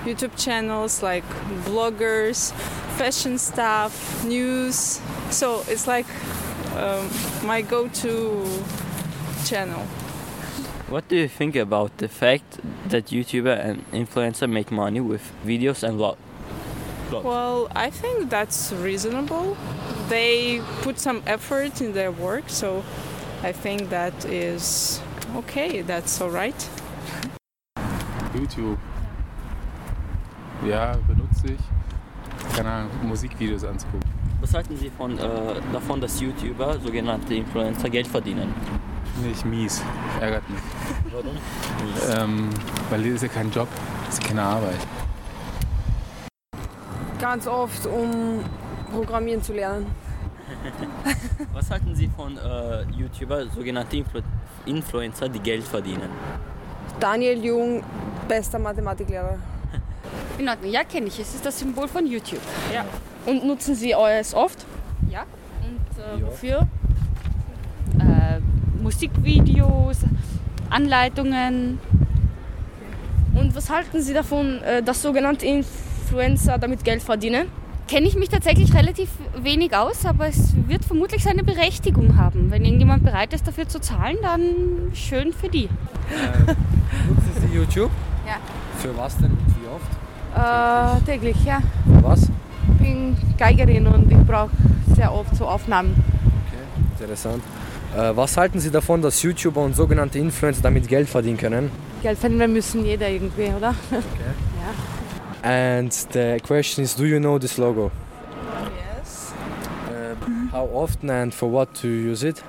YouTube 0.04 0.36
channels 0.36 1.04
like 1.04 1.22
bloggers, 1.66 2.50
fashion 2.98 3.38
stuff, 3.38 4.24
news. 4.24 5.00
So 5.30 5.62
it's 5.68 5.86
like 5.86 6.06
um, 6.74 7.08
my 7.44 7.62
go 7.62 7.86
to 7.86 8.44
channel. 9.44 9.86
What 10.88 11.06
do 11.06 11.14
you 11.14 11.28
think 11.28 11.54
about 11.54 11.98
the 11.98 12.08
fact 12.08 12.58
that 12.88 13.06
YouTuber 13.06 13.56
and 13.56 13.88
influencer 13.92 14.50
make 14.50 14.72
money 14.72 15.00
with 15.00 15.30
videos 15.44 15.84
and 15.84 16.00
vlog? 16.00 16.16
Vlogs? 17.10 17.24
Well, 17.24 17.68
I 17.74 17.90
think 17.90 18.30
that's 18.30 18.72
reasonable. 18.72 19.56
They 20.08 20.60
put 20.82 20.98
some 20.98 21.22
effort 21.26 21.80
in 21.80 21.92
their 21.92 22.10
work, 22.12 22.44
so 22.48 22.82
I 23.42 23.52
think 23.52 23.90
that 23.90 24.24
is 24.24 25.00
okay. 25.36 25.82
That's 25.82 26.20
all 26.20 26.30
right. 26.30 26.70
YouTube. 28.34 28.78
Ja, 30.66 30.96
benutze 31.06 31.54
ich. 31.54 32.56
Keine 32.56 32.70
Ahnung, 32.70 32.90
Musikvideos 33.02 33.64
anzugucken. 33.64 34.08
Was 34.40 34.54
halten 34.54 34.76
Sie 34.76 34.90
von, 34.90 35.18
äh, 35.18 35.22
davon, 35.72 36.00
dass 36.00 36.20
YouTuber, 36.20 36.78
sogenannte 36.80 37.34
Influencer, 37.34 37.88
Geld 37.88 38.06
verdienen? 38.06 38.54
Nicht 39.22 39.44
mies. 39.46 39.82
Ärgert 40.20 40.48
mich. 40.50 40.60
Warum? 41.12 41.36
Ähm, 42.14 42.50
weil 42.90 43.02
das 43.02 43.12
ist 43.14 43.22
ja 43.22 43.28
kein 43.28 43.50
Job, 43.50 43.68
das 44.06 44.18
ist 44.18 44.24
keine 44.24 44.42
Arbeit. 44.42 44.78
Ganz 47.20 47.46
oft, 47.46 47.86
um 47.86 48.40
Programmieren 48.92 49.42
zu 49.42 49.52
lernen. 49.52 49.86
Was 51.52 51.70
halten 51.70 51.94
Sie 51.94 52.08
von 52.08 52.36
äh, 52.36 52.82
YouTuber, 52.96 53.46
sogenannte 53.48 53.96
Influ 53.96 54.20
Influencer, 54.66 55.28
die 55.28 55.38
Geld 55.38 55.64
verdienen? 55.64 56.08
Daniel 57.00 57.42
Jung, 57.44 57.82
bester 58.28 58.58
Mathematiklehrer. 58.58 59.38
In 60.38 60.48
Ordnung, 60.48 60.70
ja, 60.70 60.84
kenne 60.84 61.06
ich. 61.06 61.18
Es 61.18 61.34
ist 61.34 61.44
das 61.46 61.58
Symbol 61.58 61.88
von 61.88 62.06
YouTube. 62.06 62.40
Ja. 62.72 62.84
Und 63.24 63.44
nutzen 63.44 63.74
Sie 63.74 63.92
es 63.92 64.34
oft? 64.34 64.64
Ja. 65.10 65.24
Und 65.62 65.98
äh, 66.02 66.20
Ja. 66.20 66.26
wofür? 66.26 66.68
Äh, 67.98 68.40
Musikvideos, 68.82 69.98
Anleitungen. 70.70 71.78
Und 73.34 73.54
was 73.54 73.70
halten 73.70 74.00
Sie 74.02 74.14
davon, 74.14 74.62
äh, 74.62 74.82
dass 74.82 75.02
sogenannte 75.02 75.46
Influencer 75.46 75.85
damit 76.10 76.84
Geld 76.84 77.02
verdienen? 77.02 77.48
Kenne 77.88 78.06
ich 78.06 78.16
mich 78.16 78.28
tatsächlich 78.28 78.74
relativ 78.74 79.08
wenig 79.40 79.76
aus, 79.76 80.04
aber 80.04 80.26
es 80.26 80.54
wird 80.66 80.84
vermutlich 80.84 81.22
seine 81.22 81.44
Berechtigung 81.44 82.16
haben. 82.16 82.50
Wenn 82.50 82.64
irgendjemand 82.64 83.04
bereit 83.04 83.32
ist, 83.32 83.46
dafür 83.46 83.68
zu 83.68 83.80
zahlen, 83.80 84.16
dann 84.22 84.92
schön 84.92 85.32
für 85.32 85.48
die. 85.48 85.68
Nutzen 87.08 87.48
Sie 87.48 87.56
YouTube? 87.56 87.90
Ja. 88.26 88.38
Für 88.78 88.96
was 88.96 89.16
denn 89.18 89.30
und 89.30 89.54
wie 89.60 89.68
oft? 89.68 89.86
Äh, 90.36 91.04
täglich, 91.04 91.36
ja. 91.44 91.60
Für 91.84 92.02
was? 92.02 92.22
Ich 92.22 92.78
bin 92.78 93.16
Geigerin 93.38 93.86
und 93.86 94.10
ich 94.10 94.18
brauche 94.18 94.50
sehr 94.96 95.12
oft 95.12 95.36
so 95.36 95.46
Aufnahmen. 95.46 95.94
Interessant. 96.98 97.42
Äh, 97.96 98.16
was 98.16 98.36
halten 98.36 98.58
Sie 98.58 98.70
davon, 98.70 99.00
dass 99.00 99.22
YouTuber 99.22 99.62
und 99.62 99.76
sogenannte 99.76 100.18
Influencer 100.18 100.62
damit 100.62 100.88
Geld 100.88 101.08
verdienen 101.08 101.36
können? 101.36 101.70
Geld 102.02 102.18
verdienen 102.18 102.52
müssen 102.52 102.84
jeder 102.84 103.08
irgendwie, 103.08 103.52
oder? 103.56 103.74
Okay. 103.90 104.32
And 105.42 105.90
the 106.12 106.40
question 106.42 106.84
is, 106.84 106.94
do 106.94 107.06
you 107.06 107.20
know 107.20 107.38
this 107.38 107.58
logo? 107.58 107.92
Yes. 108.76 109.32
Uh, 109.88 110.14
how 110.50 110.66
often 110.66 111.10
and 111.10 111.32
for 111.32 111.48
what 111.48 111.74
to 111.76 111.88
use 111.88 112.24
it? 112.24 112.42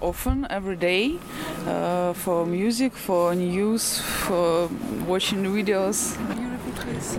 Often, 0.00 0.46
every 0.50 0.76
day, 0.76 1.18
uh, 1.66 2.12
for 2.12 2.44
music, 2.46 2.92
for 2.92 3.34
news, 3.34 4.00
for 4.00 4.68
watching 5.06 5.44
videos. 5.44 6.16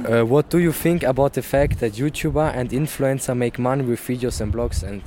Uh, 0.05 0.23
what 0.25 0.49
do 0.49 0.59
you 0.59 0.71
think 0.71 1.03
about 1.03 1.33
the 1.33 1.41
fact 1.41 1.79
that 1.79 1.93
YouTuber 1.93 2.51
and 2.55 2.69
influencer 2.71 3.35
make 3.35 3.59
money 3.59 3.83
with 3.83 3.99
videos 3.99 4.41
and 4.41 4.53
blogs 4.53 4.83
and 4.83 5.01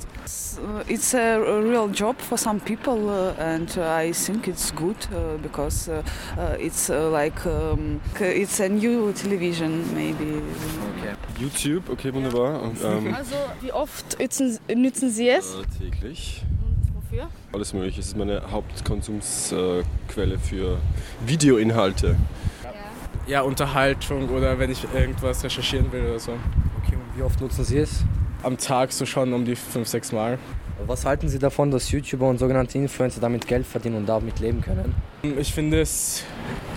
Uh, 0.61 0.83
it's 0.87 1.13
a 1.15 1.39
real 1.39 1.87
job 1.87 2.15
for 2.19 2.37
some 2.37 2.59
people, 2.59 3.09
uh, 3.09 3.33
and 3.39 3.67
uh, 3.77 3.89
I 3.95 4.11
think 4.13 4.47
it's 4.47 4.71
good 4.71 4.95
uh, 5.11 5.37
because 5.41 5.89
uh, 5.89 6.03
uh, 6.37 6.55
it's 6.59 6.89
uh, 6.89 7.09
like 7.09 7.45
um, 7.45 7.99
it's 8.19 8.59
a 8.59 8.69
new 8.69 9.11
television, 9.13 9.83
maybe. 9.95 10.41
YouTube, 11.39 11.89
okay, 11.89 12.13
wunderbar. 12.13 12.61
Und, 12.61 12.77
ähm, 12.83 13.15
Also, 13.15 13.35
wie 13.61 13.71
oft 13.71 14.17
nützen, 14.19 15.09
Sie 15.09 15.29
es? 15.29 15.55
äh, 15.55 15.63
täglich. 15.79 16.43
Wofür? 16.93 17.29
Alles 17.53 17.73
mögliche. 17.73 17.99
Es 18.01 18.07
ist 18.07 18.17
meine 18.17 18.41
Hauptkonsumsquelle 18.51 20.35
äh, 20.35 20.37
für 20.37 20.77
Videoinhalte. 21.25 22.17
Ja, 23.27 23.41
Unterhaltung 23.41 24.29
oder 24.29 24.57
wenn 24.59 24.71
ich 24.71 24.85
irgendwas 24.93 25.43
recherchieren 25.43 25.91
will 25.91 26.01
oder 26.01 26.19
so. 26.19 26.31
Okay, 26.83 26.95
und 26.95 27.17
wie 27.17 27.21
oft 27.21 27.39
nutzen 27.39 27.63
Sie 27.63 27.77
es? 27.77 28.03
Am 28.43 28.57
Tag 28.57 28.91
so 28.91 29.05
schon 29.05 29.33
um 29.33 29.45
die 29.45 29.55
5, 29.55 29.87
6 29.87 30.11
Mal. 30.11 30.39
Was 30.87 31.05
halten 31.05 31.29
Sie 31.29 31.37
davon, 31.37 31.69
dass 31.69 31.91
YouTuber 31.91 32.27
und 32.27 32.39
sogenannte 32.39 32.77
Influencer 32.77 33.21
damit 33.21 33.45
Geld 33.47 33.67
verdienen 33.67 33.97
und 33.97 34.09
damit 34.09 34.39
leben 34.39 34.61
können? 34.61 34.95
Ich 35.37 35.53
finde 35.53 35.81
es 35.81 36.23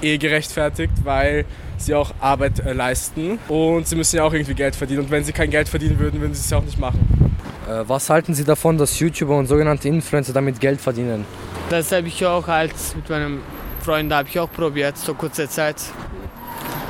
eh 0.03 0.19
gerechtfertigt, 0.19 0.93
weil 1.05 1.47
sie 1.79 1.95
auch 1.95 2.13
Arbeit 2.21 2.61
äh, 2.61 2.75
leisten 2.75 3.39
und 3.49 3.89
sie 3.89 3.97
müssen 3.97 4.17
ja 4.17 4.25
auch 4.25 4.33
irgendwie 4.35 4.55
Geld 4.55 4.77
verdienen. 4.77 5.05
Und 5.05 5.11
wenn 5.11 5.25
sie 5.25 5.33
kein 5.33 5.51
Geld 5.51 5.69
verdienen 5.69 5.99
würden, 5.99 6.21
würden 6.21 6.35
sie 6.35 6.41
es 6.41 6.51
ja 6.51 6.59
auch 6.59 6.65
nicht 6.65 6.79
machen. 6.79 7.25
Äh, 7.67 7.85
was 7.89 8.11
halten 8.11 8.35
Sie 8.35 8.45
davon, 8.45 8.77
dass 8.77 8.99
YouTuber 9.01 9.39
und 9.39 9.47
sogenannte 9.47 9.89
Influencer 9.89 10.35
damit 10.35 10.61
Geld 10.61 10.81
verdienen? 10.81 11.25
Das 11.71 11.91
habe 11.93 12.09
ich 12.09 12.25
auch 12.27 12.47
als 12.47 12.95
mit 12.95 13.09
meinem 13.09 13.41
Freund 13.81 14.13
habe 14.13 14.29
ich 14.29 14.39
auch 14.39 14.51
probiert, 14.51 14.99
so 14.99 15.15
kurze 15.15 15.49
Zeit 15.49 15.77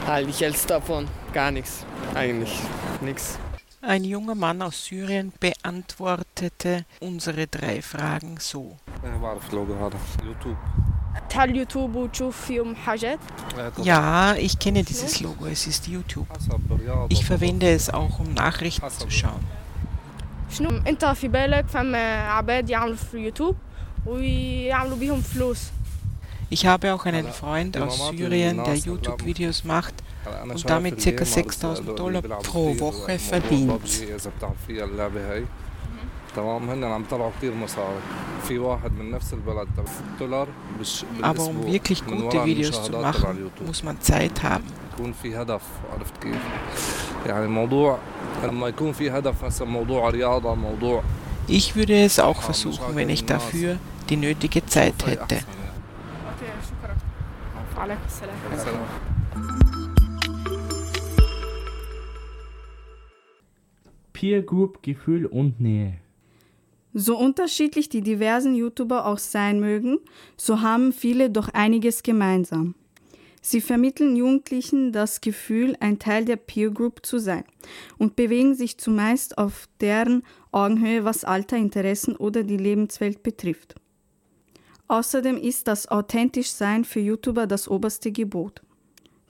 Halt, 0.07 0.29
ich 0.29 0.41
hält's 0.41 0.65
davon 0.65 1.07
gar 1.33 1.51
nichts. 1.51 1.85
Eigentlich 2.15 2.59
nichts. 3.01 3.37
Ein 3.81 4.03
junger 4.03 4.35
Mann 4.35 4.61
aus 4.61 4.85
Syrien 4.85 5.31
beantwortete 5.39 6.85
unsere 6.99 7.47
drei 7.47 7.81
Fragen 7.81 8.37
so. 8.39 8.77
بعرف 9.21 9.49
اللوجو 9.49 9.73
هذا 9.73 9.97
يوتيوب 10.23 10.57
هل 11.35 11.55
يوتيوب 11.55 11.95
وتشوف 11.95 12.45
فيهم 12.45 12.75
حاجات؟ 12.75 13.19
Ja, 13.83 14.35
ich 14.35 14.59
kenne 14.59 14.83
dieses 14.83 15.21
Logo, 15.21 15.45
es 15.45 15.67
ist 15.67 15.87
YouTube. 15.87 16.27
Ich 17.09 17.25
verwende 17.25 17.69
es 17.69 17.89
auch, 17.89 18.19
um 18.19 18.33
Nachrichten 18.33 18.89
zu 18.89 19.09
schauen. 19.09 19.43
شنو 20.51 20.69
انت 20.87 21.05
في 21.05 21.27
بالك 21.27 21.67
فما 21.67 22.31
عباد 22.31 22.69
يعملوا 22.69 22.95
في 22.95 23.17
يوتيوب 23.17 23.55
ويعملوا 24.05 24.97
بيهم 24.97 25.21
فلوس 25.21 25.71
Ich 26.53 26.65
habe 26.65 26.93
auch 26.93 27.05
einen 27.05 27.27
Freund 27.27 27.77
aus 27.77 28.09
Syrien, 28.09 28.63
der 28.63 28.75
YouTube-Videos 28.75 29.63
macht 29.63 29.93
und 30.51 30.69
damit 30.69 30.97
ca. 31.03 31.25
6000 31.25 31.99
Dollar 31.99 32.21
pro 32.21 32.79
Woche 32.79 33.19
verdient. 33.19 33.85
اذا 33.85 34.31
بتعرف 34.37 34.55
فيها 34.67 34.85
اللعبه 34.85 35.33
هي 35.33 35.43
تمام 36.35 36.69
هن 36.69 36.83
عم 36.83 37.01
يطلعوا 37.01 37.31
كثير 37.37 37.53
مصاري 37.53 37.99
في 38.47 38.59
واحد 38.59 38.91
من 38.91 39.11
نفس 39.11 39.33
البلد 39.33 39.67
دولار 40.19 40.47
بالش... 40.77 41.05
Aber 41.21 41.39
um 41.39 41.65
wirklich 41.65 42.03
من 42.07 42.17
gute 42.17 42.35
وراء 42.35 42.45
Videos 42.45 42.75
zu 42.75 42.89
المشاهدات 42.89 42.91
تبع 42.91 43.11
machen, 43.11 43.25
اليوتيوب. 43.25 43.69
muss 43.69 43.83
man 43.83 44.11
Zeit 44.11 44.43
haben. 44.43 44.63
يكون 44.93 45.13
في 45.23 45.35
هدف 45.35 45.61
عرفت 45.93 46.17
كيف؟ 46.23 46.37
يعني 47.25 47.45
الموضوع 47.45 47.97
لما 48.43 48.67
يكون 48.67 48.91
في 48.93 49.11
هدف 49.11 49.43
مثلا 49.43 49.67
موضوع 49.67 50.09
رياضه 50.09 50.55
موضوع 50.55 51.03
Ich 51.47 51.75
würde 51.75 52.05
es 52.05 52.19
auch 52.19 52.41
versuchen, 52.41 52.95
wenn 52.95 53.09
ich 53.09 53.25
dafür 53.25 53.77
die 54.09 54.17
nötige 54.17 54.65
Zeit 54.65 54.93
hätte. 55.05 55.39
اوكي 57.73 57.73
شكرا 57.73 57.79
وعليكم 57.79 58.01
السلام 58.05 58.35
Peer 64.13 64.41
Group, 64.41 64.83
Gefühl 64.83 65.25
und 65.25 65.61
Nähe. 65.61 65.93
So 66.93 67.17
unterschiedlich 67.17 67.87
die 67.87 68.01
diversen 68.01 68.53
YouTuber 68.53 69.05
auch 69.05 69.17
sein 69.17 69.61
mögen, 69.61 69.99
so 70.35 70.59
haben 70.61 70.91
viele 70.91 71.29
doch 71.29 71.47
einiges 71.49 72.03
gemeinsam. 72.03 72.75
Sie 73.41 73.61
vermitteln 73.61 74.17
Jugendlichen 74.17 74.91
das 74.91 75.21
Gefühl, 75.21 75.77
ein 75.79 75.99
Teil 75.99 76.25
der 76.25 76.35
Peer 76.35 76.71
Group 76.71 77.05
zu 77.05 77.19
sein 77.19 77.45
und 77.97 78.17
bewegen 78.17 78.55
sich 78.55 78.77
zumeist 78.77 79.37
auf 79.37 79.69
deren 79.79 80.23
Augenhöhe, 80.51 81.05
was 81.05 81.23
Alter, 81.23 81.55
Interessen 81.55 82.17
oder 82.17 82.43
die 82.43 82.57
Lebenswelt 82.57 83.23
betrifft. 83.23 83.75
Außerdem 84.88 85.36
ist 85.36 85.66
das 85.66 85.88
authentisch 85.88 86.50
Sein 86.50 86.84
für 86.84 87.00
YouTuber 87.00 87.46
das 87.46 87.68
oberste 87.68 88.12
Gebot. 88.12 88.62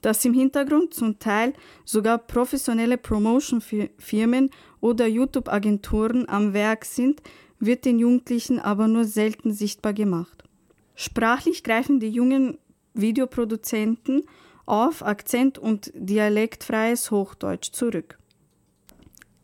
Dass 0.01 0.25
im 0.25 0.35
Hintergrund 0.35 0.93
zum 0.93 1.19
Teil 1.19 1.55
sogar 1.85 2.19
professionelle 2.19 2.99
Promotion-Firmen 2.99 4.51
oder 4.81 5.07
YouTube-Agenturen 5.07 6.29
am 6.29 6.53
Werk 6.53 6.85
sind, 6.85 7.23
wird 7.59 7.85
den 7.85 7.99
Jugendlichen 7.99 8.59
aber 8.59 8.89
nur 8.89 9.05
selten 9.05 9.53
sichtbar 9.53 9.95
gemacht. 9.95 10.45
Sprachlich 10.95 11.65
greifen 11.65 12.01
die 12.01 12.11
jungen 12.11 12.59
Videoproduzenten 12.93 14.25
auf 14.67 15.03
Akzent- 15.03 15.59
und 15.59 15.91
dialektfreies 15.95 17.11
Hochdeutsch 17.11 17.73
zurück. 17.73 18.19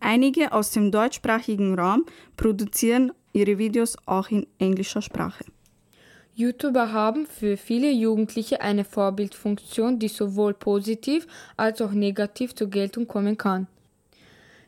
Einige 0.01 0.53
aus 0.53 0.70
dem 0.70 0.90
deutschsprachigen 0.90 1.79
Raum 1.79 2.05
produzieren 2.37 3.12
ihre 3.33 3.59
Videos 3.59 3.96
auch 4.07 4.29
in 4.31 4.46
englischer 4.59 5.03
Sprache. 5.03 5.44
YouTuber 6.40 6.92
haben 6.92 7.26
für 7.26 7.59
viele 7.59 7.90
Jugendliche 7.90 8.62
eine 8.62 8.85
Vorbildfunktion, 8.85 9.98
die 9.98 10.09
sowohl 10.09 10.55
positiv 10.55 11.26
als 11.59 11.83
auch 11.83 11.92
negativ 11.92 12.55
zur 12.55 12.70
Geltung 12.70 13.07
kommen 13.07 13.37
kann. 13.37 13.66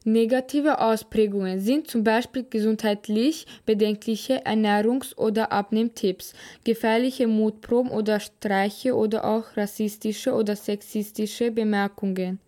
Negative 0.04 0.80
Ausprägungen 0.80 1.60
sind 1.60 1.88
zum 1.88 2.04
Beispiel 2.04 2.44
gesundheitlich 2.50 3.46
bedenkliche 3.64 4.44
Ernährungs- 4.44 5.16
oder 5.16 5.50
Abnehmtipps, 5.50 6.34
gefährliche 6.64 7.26
Mutproben 7.26 7.90
oder 7.90 8.20
Streiche 8.20 8.94
oder 8.94 9.24
auch 9.24 9.56
rassistische 9.56 10.34
oder 10.34 10.56
sexistische 10.56 11.52
Bemerkungen. 11.52 12.38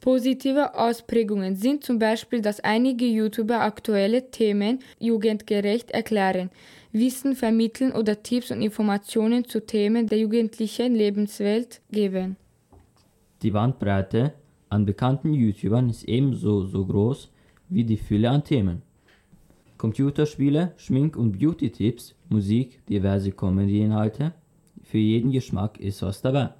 Positive 0.00 0.74
Ausprägungen 0.74 1.56
sind 1.56 1.84
zum 1.84 1.98
Beispiel, 1.98 2.40
dass 2.40 2.60
einige 2.60 3.04
YouTuber 3.04 3.60
aktuelle 3.60 4.30
Themen 4.30 4.80
jugendgerecht 4.98 5.90
erklären, 5.90 6.50
Wissen 6.92 7.36
vermitteln 7.36 7.92
oder 7.92 8.22
Tipps 8.22 8.50
und 8.50 8.62
Informationen 8.62 9.44
zu 9.44 9.64
Themen 9.64 10.06
der 10.08 10.18
jugendlichen 10.18 10.94
Lebenswelt 10.94 11.80
geben. 11.90 12.36
Die 13.42 13.52
Bandbreite 13.52 14.34
an 14.68 14.84
bekannten 14.84 15.32
YouTubern 15.32 15.88
ist 15.88 16.04
ebenso 16.04 16.66
so 16.66 16.84
groß 16.84 17.30
wie 17.68 17.84
die 17.84 17.96
Fülle 17.96 18.30
an 18.30 18.44
Themen. 18.44 18.82
Computerspiele, 19.78 20.74
Schmink- 20.76 21.16
und 21.16 21.38
Beauty-Tipps, 21.38 22.14
Musik, 22.28 22.84
diverse 22.86 23.32
Comedy-Inhalte, 23.32 24.34
für 24.82 24.98
jeden 24.98 25.30
Geschmack 25.30 25.80
ist 25.80 26.02
was 26.02 26.20
dabei. 26.20 26.50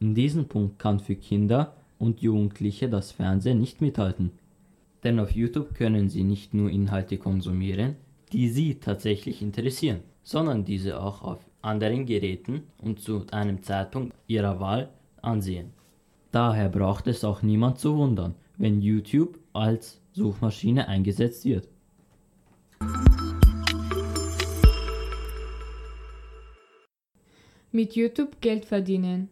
In 0.00 0.14
diesem 0.14 0.46
Punkt 0.46 0.78
kann 0.78 0.98
für 0.98 1.14
Kinder 1.14 1.76
und 1.98 2.20
Jugendliche 2.20 2.88
das 2.88 3.12
Fernsehen 3.12 3.60
nicht 3.60 3.80
mithalten. 3.80 4.32
Denn 5.04 5.20
auf 5.20 5.30
YouTube 5.30 5.74
können 5.74 6.08
sie 6.08 6.24
nicht 6.24 6.54
nur 6.54 6.70
Inhalte 6.70 7.18
konsumieren, 7.18 7.96
die 8.32 8.48
sie 8.48 8.76
tatsächlich 8.76 9.42
interessieren, 9.42 10.00
sondern 10.22 10.64
diese 10.64 11.00
auch 11.00 11.22
auf 11.22 11.38
anderen 11.62 12.06
Geräten 12.06 12.64
und 12.78 13.00
zu 13.00 13.26
einem 13.30 13.62
Zeitpunkt 13.62 14.14
ihrer 14.26 14.60
Wahl 14.60 14.90
ansehen. 15.22 15.72
Daher 16.30 16.68
braucht 16.68 17.06
es 17.06 17.24
auch 17.24 17.42
niemand 17.42 17.78
zu 17.78 17.96
wundern, 17.96 18.34
wenn 18.56 18.82
YouTube 18.82 19.38
als 19.52 20.00
Suchmaschine 20.12 20.88
eingesetzt 20.88 21.44
wird. 21.44 21.68
Mit 27.70 27.94
YouTube 27.96 28.40
Geld 28.40 28.64
verdienen. 28.64 29.28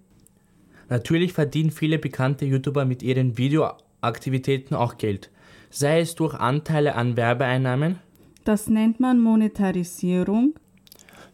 Natürlich 0.88 1.32
verdienen 1.32 1.70
viele 1.70 1.98
bekannte 1.98 2.44
YouTuber 2.44 2.84
mit 2.84 3.02
ihren 3.02 3.38
Videoaktivitäten 3.38 4.76
auch 4.76 4.98
Geld. 4.98 5.30
Sei 5.70 6.00
es 6.00 6.16
durch 6.16 6.34
Anteile 6.34 6.96
an 6.96 7.16
Werbeeinnahmen, 7.16 7.98
Das 8.44 8.68
nennt 8.68 8.98
man 8.98 9.20
Monetarisierung. 9.20 10.54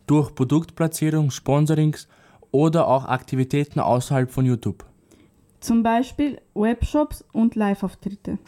durch 0.06 0.34
Produktplatzierung, 0.34 1.30
Sponsorings 1.30 2.08
oder 2.50 2.88
auch 2.88 3.04
Aktivitäten 3.04 3.78
außerhalb 3.78 4.30
von 4.30 4.46
YouTube. 4.46 4.84
Zum 5.60 5.82
Beispiel 5.82 6.40
Webshops 6.54 7.24
und 7.32 7.54
Live-Auftritte. 7.54 8.38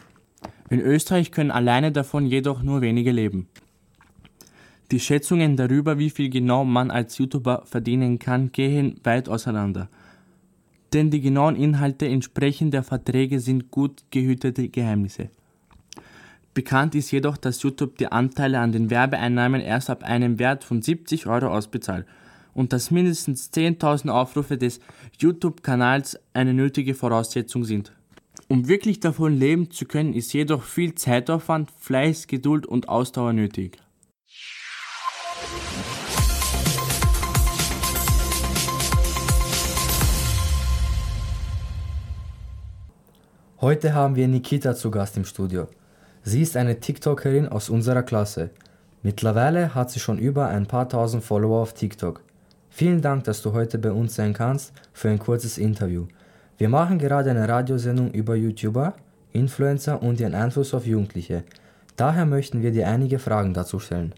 In 0.71 0.81
Österreich 0.81 1.33
können 1.33 1.51
alleine 1.51 1.93
davon 1.93 2.27
jedoch 2.27 2.63
nur 2.63 2.81
wenige 2.81 3.13
leben. 3.13 3.49
Die 4.91 5.01
Schätzungen 5.01 5.57
darüber, 5.57 5.99
wie 5.99 6.11
viel 6.11 6.31
genau 6.31 6.65
man 6.65 6.91
als 6.91 7.19
YouTuber 7.19 7.63
verdienen 7.65 8.19
kann, 8.19 8.53
gehen 8.53 8.99
weit 9.05 9.29
auseinander. 9.29 9.89
Denn 10.93 11.11
die 11.11 11.21
genauen 11.21 11.57
Inhalte 11.57 12.09
entsprechend 12.09 12.75
der 12.75 12.83
Verträge 12.83 13.39
sind 13.39 13.71
gut 13.71 14.03
gehütete 14.11 14.69
Geheimnisse. 14.69 15.31
Bekannt 16.61 16.95
ist 16.95 17.11
jedoch, 17.11 17.39
dass 17.39 17.63
YouTube 17.63 17.97
die 17.97 18.13
Anteile 18.13 18.59
an 18.59 18.71
den 18.71 18.91
Werbeeinnahmen 18.91 19.63
erst 19.63 19.89
ab 19.89 20.05
einem 20.05 20.39
Wert 20.39 20.63
von 20.63 20.83
70 20.83 21.27
Euro 21.27 21.47
ausbezahlt, 21.47 22.05
und 22.53 22.75
dass 22.75 22.91
mindestens 22.91 23.51
10.000 23.51 24.11
Aufrufe 24.11 24.59
des 24.59 24.79
YouTube-Kanals 25.19 26.21
eine 26.35 26.53
nötige 26.53 26.95
Voraussetzung 26.95 27.65
sind. 27.65 27.93
Um 28.47 28.69
wirklich 28.69 29.01
davon 29.01 29.39
leben 29.39 29.71
zu 29.71 29.87
können, 29.87 30.13
ist 30.13 30.35
jedoch 30.35 30.63
viel 30.63 30.95
Zeitaufwand, 30.95 31.71
Fleiß, 31.79 32.27
Geduld 32.27 32.67
und 32.67 32.91
Ausdauer 32.91 33.33
nötig. 33.33 33.79
Heute 43.63 43.95
haben 43.95 44.15
wir 44.15 44.29
Nikita 44.29 44.75
zu 44.75 44.91
Gast 44.91 45.17
im 45.17 45.25
Studio. 45.25 45.67
Sie 46.23 46.43
ist 46.43 46.57
eine 46.57 46.81
TikTokerin 46.81 47.49
aus 47.49 47.71
unserer 47.71 48.03
Klasse. 48.03 48.51
Mittlerweile 49.03 49.75
hat 49.75 49.91
sie 49.91 50.01
schon 50.01 50.19
über 50.19 50.49
ein 50.49 50.67
paar 50.67 50.89
tausend 50.89 51.25
Follower 51.25 51.63
auf 51.63 51.73
TikTok. 51.73 52.23
Vielen 52.69 53.01
Dank, 53.01 53.25
dass 53.25 53.41
du 53.43 53.53
heute 53.53 53.79
bei 53.79 53.91
uns 53.91 54.15
sein 54.15 54.35
kannst 54.35 54.73
für 54.93 55.09
ein 55.09 55.19
kurzes 55.19 55.57
Interview. 55.57 56.07
Wir 56.59 56.69
machen 56.69 56.99
gerade 56.99 57.31
eine 57.31 57.49
Radiosendung 57.49 58.11
über 58.13 58.37
YouTuber, 58.37 58.95
Influencer 59.33 60.03
und 60.03 60.21
ihren 60.21 60.35
Einfluss 60.35 60.75
auf 60.75 60.87
Jugendliche. 60.87 61.45
Daher 61.97 62.27
möchten 62.27 62.63
wir 62.63 62.71
dir 62.71 62.87
einige 62.87 63.19
Fragen 63.19 63.55
dazu 63.55 63.79
stellen. 63.79 64.15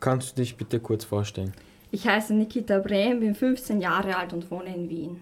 Kannst 0.00 0.32
du 0.32 0.42
dich 0.42 0.56
bitte 0.56 0.80
kurz 0.80 1.04
vorstellen? 1.04 1.52
Ich 1.90 2.06
heiße 2.06 2.34
Nikita 2.34 2.78
Brehm, 2.78 3.20
bin 3.20 3.34
15 3.34 3.80
Jahre 3.80 4.16
alt 4.16 4.32
und 4.32 4.50
wohne 4.50 4.74
in 4.74 4.88
Wien. 4.88 5.20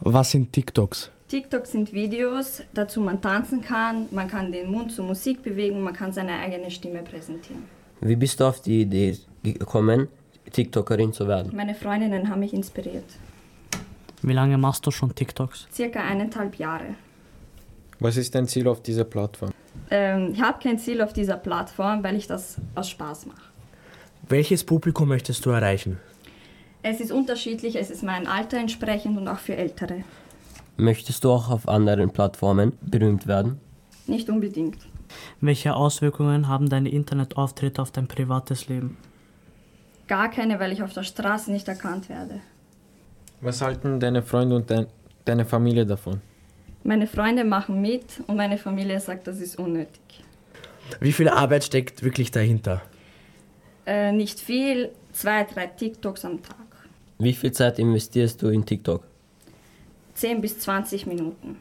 Was 0.00 0.32
sind 0.32 0.52
TikToks? 0.52 1.10
TikToks 1.28 1.72
sind 1.72 1.92
Videos, 1.92 2.62
dazu 2.72 3.00
man 3.00 3.20
tanzen 3.20 3.60
kann, 3.60 4.06
man 4.12 4.28
kann 4.28 4.52
den 4.52 4.70
Mund 4.70 4.92
zur 4.92 5.04
Musik 5.04 5.42
bewegen, 5.42 5.82
man 5.82 5.92
kann 5.92 6.12
seine 6.12 6.38
eigene 6.38 6.70
Stimme 6.70 7.02
präsentieren. 7.02 7.64
Wie 8.00 8.14
bist 8.14 8.38
du 8.38 8.44
auf 8.44 8.60
die 8.60 8.82
Idee 8.82 9.18
gekommen, 9.42 10.06
TikTokerin 10.52 11.12
zu 11.12 11.26
werden? 11.26 11.50
Meine 11.54 11.74
Freundinnen 11.74 12.30
haben 12.30 12.40
mich 12.40 12.54
inspiriert. 12.54 13.04
Wie 14.22 14.34
lange 14.34 14.56
machst 14.56 14.86
du 14.86 14.92
schon 14.92 15.12
TikToks? 15.12 15.66
Circa 15.72 16.00
eineinhalb 16.00 16.54
Jahre. 16.56 16.94
Was 17.98 18.16
ist 18.16 18.32
dein 18.34 18.46
Ziel 18.46 18.68
auf 18.68 18.80
dieser 18.82 19.04
Plattform? 19.04 19.50
Ähm, 19.90 20.30
ich 20.32 20.40
habe 20.40 20.62
kein 20.62 20.78
Ziel 20.78 21.02
auf 21.02 21.12
dieser 21.12 21.38
Plattform, 21.38 22.04
weil 22.04 22.14
ich 22.14 22.28
das 22.28 22.56
aus 22.76 22.88
Spaß 22.90 23.26
mache. 23.26 23.42
Welches 24.28 24.62
Publikum 24.62 25.08
möchtest 25.08 25.44
du 25.44 25.50
erreichen? 25.50 25.98
Es 26.82 27.00
ist 27.00 27.10
unterschiedlich, 27.10 27.74
es 27.74 27.90
ist 27.90 28.04
mein 28.04 28.28
Alter 28.28 28.58
entsprechend 28.58 29.18
und 29.18 29.26
auch 29.26 29.38
für 29.38 29.56
Ältere. 29.56 30.04
Möchtest 30.76 31.24
du 31.24 31.30
auch 31.30 31.50
auf 31.50 31.68
anderen 31.68 32.10
Plattformen 32.10 32.72
berühmt 32.82 33.26
werden? 33.26 33.60
Nicht 34.06 34.28
unbedingt. 34.28 34.78
Welche 35.40 35.74
Auswirkungen 35.74 36.48
haben 36.48 36.68
deine 36.68 36.90
Internetauftritte 36.90 37.80
auf 37.80 37.90
dein 37.90 38.08
privates 38.08 38.68
Leben? 38.68 38.96
Gar 40.06 40.30
keine, 40.30 40.60
weil 40.60 40.72
ich 40.72 40.82
auf 40.82 40.92
der 40.92 41.02
Straße 41.02 41.50
nicht 41.50 41.66
erkannt 41.66 42.08
werde. 42.08 42.40
Was 43.40 43.62
halten 43.62 44.00
deine 44.00 44.22
Freunde 44.22 44.56
und 44.56 44.70
dein, 44.70 44.86
deine 45.24 45.44
Familie 45.44 45.86
davon? 45.86 46.20
Meine 46.84 47.06
Freunde 47.06 47.44
machen 47.44 47.80
mit 47.80 48.22
und 48.26 48.36
meine 48.36 48.58
Familie 48.58 49.00
sagt, 49.00 49.26
das 49.26 49.40
ist 49.40 49.58
unnötig. 49.58 50.22
Wie 51.00 51.12
viel 51.12 51.28
Arbeit 51.28 51.64
steckt 51.64 52.02
wirklich 52.04 52.30
dahinter? 52.30 52.82
Äh, 53.86 54.12
nicht 54.12 54.38
viel, 54.38 54.90
zwei, 55.12 55.44
drei 55.44 55.66
TikToks 55.66 56.24
am 56.24 56.42
Tag. 56.42 56.56
Wie 57.18 57.32
viel 57.32 57.50
Zeit 57.52 57.78
investierst 57.78 58.42
du 58.42 58.48
in 58.48 58.64
TikTok? 58.64 59.02
10 60.16 60.40
bis 60.40 60.58
20 60.60 61.06
Minuten 61.06 61.58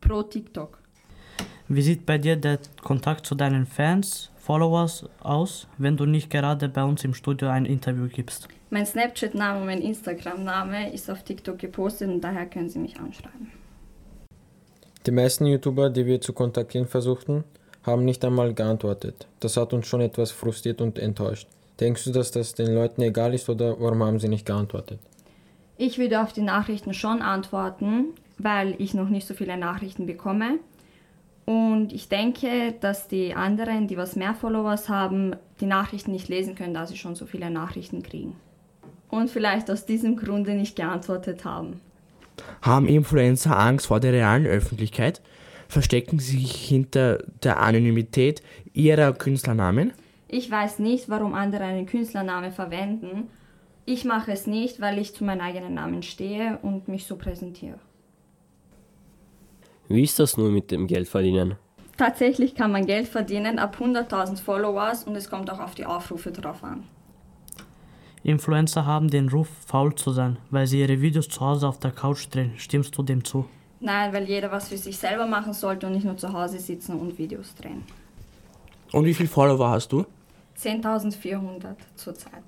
pro 0.00 0.22
TikTok. 0.22 0.78
Wie 1.68 1.82
sieht 1.82 2.06
bei 2.06 2.16
dir 2.16 2.36
der 2.36 2.58
Kontakt 2.82 3.26
zu 3.26 3.34
deinen 3.34 3.66
Fans, 3.66 4.30
Followers 4.38 5.04
aus, 5.20 5.66
wenn 5.76 5.98
du 5.98 6.06
nicht 6.06 6.30
gerade 6.30 6.70
bei 6.70 6.82
uns 6.82 7.04
im 7.04 7.12
Studio 7.12 7.50
ein 7.50 7.66
Interview 7.66 8.08
gibst? 8.08 8.48
Mein 8.70 8.86
Snapchat-Name 8.86 9.60
und 9.60 9.66
mein 9.66 9.82
Instagram-Name 9.82 10.90
ist 10.94 11.10
auf 11.10 11.22
TikTok 11.22 11.58
gepostet 11.58 12.08
und 12.08 12.22
daher 12.22 12.46
können 12.46 12.70
Sie 12.70 12.78
mich 12.78 12.98
anschreiben. 12.98 13.52
Die 15.04 15.10
meisten 15.10 15.44
YouTuber, 15.44 15.90
die 15.90 16.06
wir 16.06 16.18
zu 16.22 16.32
kontaktieren 16.32 16.86
versuchten, 16.86 17.44
haben 17.82 18.06
nicht 18.06 18.24
einmal 18.24 18.54
geantwortet. 18.54 19.26
Das 19.40 19.58
hat 19.58 19.74
uns 19.74 19.86
schon 19.86 20.00
etwas 20.00 20.30
frustriert 20.30 20.80
und 20.80 20.98
enttäuscht. 20.98 21.46
Denkst 21.78 22.04
du, 22.04 22.12
dass 22.12 22.30
das 22.30 22.54
den 22.54 22.74
Leuten 22.74 23.02
egal 23.02 23.34
ist 23.34 23.50
oder 23.50 23.78
warum 23.78 24.02
haben 24.02 24.18
sie 24.18 24.28
nicht 24.28 24.46
geantwortet? 24.46 24.98
Ich 25.78 25.96
würde 25.98 26.20
auf 26.20 26.32
die 26.32 26.42
Nachrichten 26.42 26.92
schon 26.92 27.22
antworten, 27.22 28.06
weil 28.36 28.74
ich 28.78 28.94
noch 28.94 29.08
nicht 29.08 29.28
so 29.28 29.32
viele 29.32 29.56
Nachrichten 29.56 30.06
bekomme. 30.06 30.58
Und 31.46 31.92
ich 31.92 32.08
denke, 32.08 32.74
dass 32.80 33.06
die 33.06 33.34
anderen, 33.34 33.86
die 33.86 33.96
was 33.96 34.16
mehr 34.16 34.34
Followers 34.34 34.88
haben, 34.88 35.36
die 35.60 35.66
Nachrichten 35.66 36.10
nicht 36.10 36.28
lesen 36.28 36.56
können, 36.56 36.74
da 36.74 36.84
sie 36.84 36.96
schon 36.96 37.14
so 37.14 37.26
viele 37.26 37.48
Nachrichten 37.48 38.02
kriegen. 38.02 38.34
Und 39.08 39.30
vielleicht 39.30 39.70
aus 39.70 39.86
diesem 39.86 40.16
Grunde 40.16 40.54
nicht 40.54 40.74
geantwortet 40.74 41.44
haben. 41.44 41.80
Haben 42.60 42.88
Influencer 42.88 43.56
Angst 43.56 43.86
vor 43.86 44.00
der 44.00 44.12
realen 44.12 44.46
Öffentlichkeit? 44.46 45.22
Verstecken 45.68 46.18
sie 46.18 46.40
sich 46.40 46.54
hinter 46.54 47.18
der 47.42 47.60
Anonymität 47.60 48.42
ihrer 48.72 49.12
Künstlernamen? 49.12 49.92
Ich 50.26 50.50
weiß 50.50 50.80
nicht, 50.80 51.08
warum 51.08 51.34
andere 51.34 51.62
einen 51.64 51.86
Künstlernamen 51.86 52.52
verwenden. 52.52 53.28
Ich 53.90 54.04
mache 54.04 54.32
es 54.32 54.46
nicht, 54.46 54.82
weil 54.82 54.98
ich 54.98 55.14
zu 55.14 55.24
meinem 55.24 55.40
eigenen 55.40 55.72
Namen 55.72 56.02
stehe 56.02 56.58
und 56.60 56.88
mich 56.88 57.06
so 57.06 57.16
präsentiere. 57.16 57.78
Wie 59.88 60.02
ist 60.02 60.18
das 60.18 60.36
nun 60.36 60.52
mit 60.52 60.70
dem 60.70 60.86
Geldverdienen? 60.86 61.54
Tatsächlich 61.96 62.54
kann 62.54 62.70
man 62.70 62.84
Geld 62.84 63.08
verdienen 63.08 63.58
ab 63.58 63.78
100.000 63.80 64.42
Followers 64.42 65.04
und 65.04 65.16
es 65.16 65.30
kommt 65.30 65.50
auch 65.50 65.58
auf 65.58 65.74
die 65.74 65.86
Aufrufe 65.86 66.32
drauf 66.32 66.62
an. 66.62 66.84
Influencer 68.22 68.84
haben 68.84 69.08
den 69.08 69.30
Ruf, 69.30 69.48
faul 69.64 69.94
zu 69.94 70.12
sein, 70.12 70.36
weil 70.50 70.66
sie 70.66 70.80
ihre 70.80 71.00
Videos 71.00 71.30
zu 71.30 71.40
Hause 71.40 71.66
auf 71.66 71.78
der 71.78 71.92
Couch 71.92 72.26
drehen. 72.30 72.52
Stimmst 72.58 72.94
du 72.98 73.02
dem 73.02 73.24
zu? 73.24 73.46
Nein, 73.80 74.12
weil 74.12 74.24
jeder 74.24 74.52
was 74.52 74.68
für 74.68 74.76
sich 74.76 74.98
selber 74.98 75.24
machen 75.24 75.54
sollte 75.54 75.86
und 75.86 75.94
nicht 75.94 76.04
nur 76.04 76.18
zu 76.18 76.30
Hause 76.30 76.58
sitzen 76.58 77.00
und 77.00 77.16
Videos 77.16 77.54
drehen. 77.54 77.84
Und 78.92 79.06
wie 79.06 79.14
viele 79.14 79.30
Follower 79.30 79.70
hast 79.70 79.90
du? 79.92 80.04
10.400 80.58 81.74
zurzeit. 81.96 82.42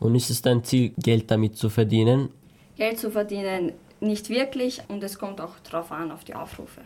Und 0.00 0.14
ist 0.14 0.30
es 0.30 0.42
dein 0.42 0.64
Ziel, 0.64 0.92
Geld 0.98 1.30
damit 1.30 1.56
zu 1.56 1.68
verdienen? 1.70 2.30
Geld 2.76 2.98
zu 2.98 3.10
verdienen 3.10 3.72
nicht 4.00 4.30
wirklich 4.30 4.80
und 4.88 5.04
es 5.04 5.18
kommt 5.18 5.40
auch 5.40 5.58
drauf 5.60 5.92
an, 5.92 6.10
auf 6.10 6.24
die 6.24 6.34
Aufrufe. 6.34 6.80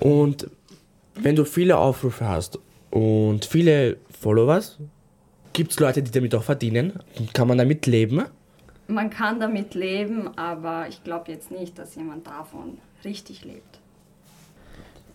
Und 0.00 0.50
wenn 1.14 1.36
du 1.36 1.44
viele 1.44 1.76
Aufrufe 1.76 2.26
hast 2.26 2.58
und 2.90 3.44
viele 3.44 3.98
Followers, 4.10 4.78
gibt 5.52 5.72
es 5.72 5.80
Leute, 5.80 6.02
die 6.02 6.10
damit 6.10 6.34
auch 6.34 6.42
verdienen? 6.42 6.94
Kann 7.32 7.48
man 7.48 7.58
damit 7.58 7.86
leben? 7.86 8.24
Man 8.88 9.10
kann 9.10 9.40
damit 9.40 9.74
leben, 9.74 10.36
aber 10.38 10.86
ich 10.88 11.02
glaube 11.02 11.32
jetzt 11.32 11.50
nicht, 11.50 11.78
dass 11.78 11.94
jemand 11.96 12.26
davon 12.26 12.78
richtig 13.04 13.44
lebt. 13.44 13.80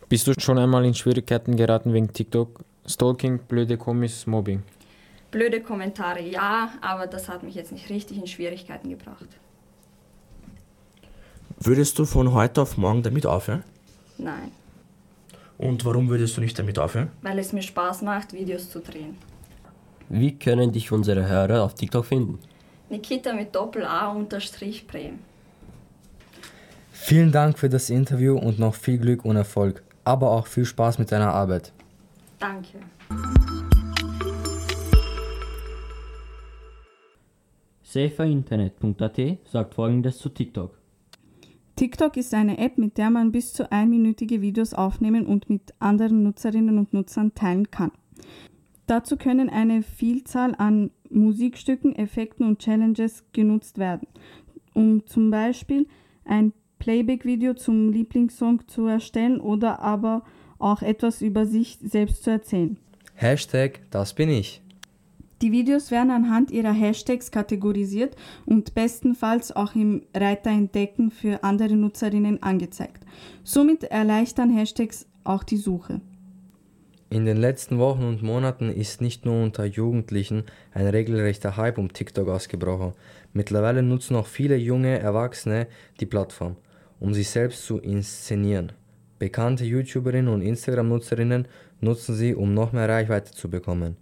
Bist 0.10 0.28
du 0.28 0.34
schon 0.38 0.58
einmal 0.58 0.86
in 0.86 0.94
Schwierigkeiten 0.94 1.56
geraten 1.56 1.94
wegen 1.94 2.12
TikTok? 2.12 2.60
Stalking, 2.86 3.40
blöde 3.48 3.78
Kommis, 3.78 4.28
Mobbing? 4.28 4.64
Blöde 5.32 5.62
Kommentare 5.62 6.22
ja, 6.22 6.74
aber 6.82 7.08
das 7.08 7.30
hat 7.30 7.42
mich 7.44 7.56
jetzt 7.56 7.72
nicht 7.72 7.90
richtig 7.90 8.18
in 8.18 8.28
Schwierigkeiten 8.28 8.90
gebracht. 8.90 9.28
Würdest 11.60 11.98
du 12.00 12.06
von 12.06 12.34
heute 12.34 12.62
auf 12.62 12.78
morgen 12.78 13.02
damit 13.04 13.26
aufhören? 13.26 13.64
Nein, 14.18 14.52
Und 15.58 15.84
warum 15.86 16.10
würdest 16.10 16.36
du 16.38 16.42
nicht 16.42 16.58
damit 16.60 16.78
aufhören? 16.78 17.10
weil 17.22 17.40
es 17.40 17.54
mir 17.54 17.62
Spaß 17.62 18.02
macht, 18.02 18.34
Videos 18.34 18.70
zu 18.70 18.80
drehen. 18.80 19.16
Wie 20.10 20.38
können 20.38 20.72
dich 20.74 20.92
unsere 20.92 21.28
Hörer 21.28 21.64
auf 21.64 21.76
TikTok 21.76 22.06
finden? 22.06 22.40
Nikita 22.90 23.34
mit 23.34 23.56
Doppel-A 23.56 24.12
unterstrich 24.12 24.86
Brehm. 24.86 25.20
Vielen 26.92 27.32
Dank 27.32 27.58
für 27.58 27.70
das 27.70 27.90
Interview 27.90 28.38
und 28.38 28.60
noch 28.60 28.76
viel 28.76 28.98
Glück 28.98 29.24
und 29.24 29.38
Erfolg, 29.38 29.82
aber 30.04 30.30
auch 30.32 30.46
viel 30.48 30.66
Spaß 30.66 31.00
mit 31.00 31.12
deiner 31.12 31.34
Arbeit. 31.34 31.72
Danke. 32.40 32.80
Saferinternet.at 37.92 39.20
sagt 39.44 39.76
folgendes 39.76 40.18
zu 40.18 40.30
TikTok. 40.30 40.78
TikTok 41.76 42.16
ist 42.16 42.34
eine 42.34 42.58
App, 42.58 42.78
mit 42.78 42.98
der 42.98 43.10
man 43.10 43.32
bis 43.32 43.54
zu 43.54 43.72
einminütige 43.72 44.42
Videos 44.42 44.74
aufnehmen 44.74 45.26
und 45.26 45.50
mit 45.50 45.74
anderen 45.80 46.24
Nutzerinnen 46.24 46.78
und 46.78 46.94
Nutzern 46.94 47.34
teilen 47.34 47.70
kann. 47.70 47.92
Dazu 48.88 49.18
können 49.18 49.50
eine 49.50 49.84
Vielzahl 49.84 50.56
an 50.58 50.92
Musikstücken, 51.10 51.96
Effekten 51.96 52.46
und 52.46 52.60
Challenges 52.60 53.26
genutzt 53.34 53.78
werden, 53.78 54.08
um 54.74 55.06
zum 55.06 55.30
Beispiel 55.30 55.88
ein 56.24 56.54
Playback-Video 56.80 57.56
zum 57.56 57.92
Lieblingssong 57.92 58.68
zu 58.68 58.86
erstellen 58.86 59.42
oder 59.42 59.80
aber 59.80 60.24
auch 60.60 60.82
etwas 60.82 61.22
über 61.22 61.46
sich 61.46 61.78
selbst 61.82 62.24
zu 62.24 62.30
erzählen. 62.30 62.78
Hashtag, 63.16 63.82
das 63.92 64.14
bin 64.14 64.30
ich. 64.30 64.61
Die 65.42 65.52
Videos 65.52 65.90
werden 65.90 66.12
anhand 66.12 66.52
ihrer 66.52 66.72
Hashtags 66.72 67.32
kategorisiert 67.32 68.16
und 68.46 68.76
bestenfalls 68.76 69.52
auch 69.52 69.74
im 69.74 70.04
Reiter 70.16 70.52
Entdecken 70.52 71.10
für 71.10 71.44
andere 71.44 71.76
Nutzerinnen 71.76 72.44
angezeigt. 72.44 73.04
Somit 73.44 73.84
erleichtern 73.86 74.56
Hashtags 74.56 75.08
auch 75.24 75.44
die 75.44 75.58
Suche. 75.58 76.00
In 77.10 77.26
den 77.26 77.38
letzten 77.38 77.80
Wochen 77.80 78.04
und 78.04 78.22
Monaten 78.22 78.70
ist 78.70 79.02
nicht 79.02 79.26
nur 79.26 79.44
unter 79.44 79.66
Jugendlichen 79.66 80.44
ein 80.74 80.86
regelrechter 80.88 81.58
Hype 81.58 81.80
um 81.80 81.92
TikTok 81.92 82.30
ausgebrochen. 82.30 82.94
Mittlerweile 83.34 83.82
nutzen 83.82 84.16
auch 84.16 84.28
viele 84.28 84.56
junge 84.56 85.00
Erwachsene 85.00 85.68
die 86.00 86.06
Plattform, 86.06 86.56
um 87.00 87.16
sich 87.16 87.30
selbst 87.30 87.66
zu 87.66 87.80
inszenieren. 87.80 88.74
Bekannte 89.18 89.66
YouTuberinnen 89.66 90.34
und 90.34 90.42
Instagram-Nutzerinnen 90.42 91.48
nutzen 91.82 92.16
sie, 92.16 92.36
um 92.36 92.54
noch 92.54 92.74
mehr 92.74 92.88
Reichweite 92.88 93.32
zu 93.32 93.50
bekommen. 93.50 93.98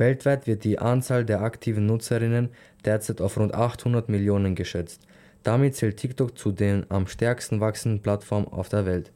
Weltweit 0.00 0.48
wird 0.48 0.64
die 0.64 0.80
Anzahl 0.80 1.24
der 1.24 1.42
aktiven 1.42 1.86
Nutzerinnen 1.86 2.48
derzeit 2.84 3.20
auf 3.20 3.38
rund 3.38 3.54
800 3.54 4.08
Millionen 4.08 4.56
geschätzt. 4.56 5.02
Damit 5.44 5.76
zählt 5.76 5.98
TikTok 5.98 6.36
zu 6.36 6.50
den 6.50 6.84
am 6.88 7.06
stärksten 7.06 7.60
wachsenden 7.60 8.02
Plattformen 8.02 8.48
auf 8.48 8.68
der 8.68 8.86
Welt. 8.86 9.12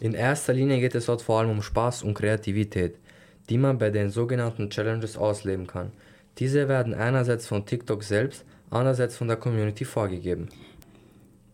In 0.00 0.12
erster 0.12 0.52
Linie 0.52 0.80
geht 0.80 0.94
es 0.94 1.06
dort 1.06 1.22
vor 1.22 1.40
allem 1.40 1.50
um 1.50 1.62
Spaß 1.62 2.02
und 2.02 2.14
Kreativität, 2.14 2.98
die 3.48 3.58
man 3.58 3.78
bei 3.78 3.90
den 3.90 4.10
sogenannten 4.10 4.68
Challenges 4.70 5.16
ausleben 5.16 5.66
kann. 5.66 5.92
Diese 6.38 6.68
werden 6.68 6.94
einerseits 6.94 7.46
von 7.46 7.64
TikTok 7.64 8.02
selbst, 8.02 8.44
andererseits 8.70 9.16
von 9.16 9.28
der 9.28 9.36
Community 9.36 9.84
vorgegeben. 9.84 10.48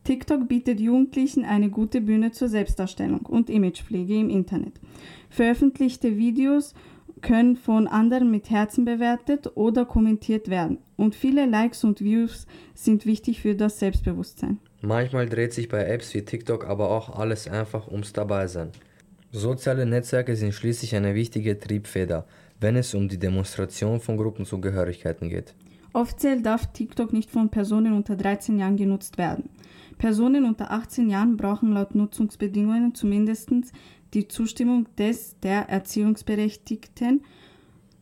TikTok 0.04 0.48
bietet 0.48 0.80
Jugendlichen 0.80 1.44
eine 1.44 1.68
gute 1.68 2.00
Bühne 2.00 2.32
zur 2.32 2.48
Selbstdarstellung 2.48 3.20
und 3.20 3.50
Imagepflege 3.50 4.18
im 4.18 4.30
Internet. 4.30 4.72
Veröffentlichte 5.30 6.18
Videos 6.18 6.74
können 7.22 7.56
von 7.56 7.86
anderen 7.86 8.30
mit 8.30 8.50
Herzen 8.50 8.84
bewertet 8.84 9.50
oder 9.54 9.84
kommentiert 9.84 10.48
werden 10.48 10.78
und 10.96 11.14
viele 11.14 11.46
Likes 11.46 11.84
und 11.84 12.00
Views 12.00 12.46
sind 12.74 13.06
wichtig 13.06 13.40
für 13.40 13.54
das 13.54 13.78
Selbstbewusstsein. 13.78 14.58
Manchmal 14.82 15.28
dreht 15.28 15.52
sich 15.52 15.68
bei 15.68 15.84
Apps 15.84 16.14
wie 16.14 16.22
TikTok 16.22 16.66
aber 16.66 16.90
auch 16.90 17.18
alles 17.18 17.46
einfach 17.46 17.88
ums 17.88 18.12
Dabeisein. 18.12 18.70
Soziale 19.32 19.86
Netzwerke 19.86 20.34
sind 20.34 20.52
schließlich 20.54 20.96
eine 20.96 21.14
wichtige 21.14 21.58
Triebfeder, 21.58 22.26
wenn 22.58 22.76
es 22.76 22.94
um 22.94 23.08
die 23.08 23.18
Demonstration 23.18 24.00
von 24.00 24.16
Gruppenzugehörigkeiten 24.16 25.28
geht. 25.28 25.54
Offiziell 25.92 26.40
darf 26.42 26.72
TikTok 26.72 27.12
nicht 27.12 27.30
von 27.30 27.48
Personen 27.48 27.94
unter 27.94 28.16
13 28.16 28.58
Jahren 28.58 28.76
genutzt 28.76 29.18
werden. 29.18 29.50
Personen 29.98 30.44
unter 30.44 30.70
18 30.70 31.10
Jahren 31.10 31.36
brauchen 31.36 31.72
laut 31.72 31.94
Nutzungsbedingungen 31.94 32.94
zumindest 32.94 33.50
die 34.14 34.28
Zustimmung 34.28 34.86
des 34.96 35.38
der 35.40 35.68
Erziehungsberechtigten. 35.68 37.22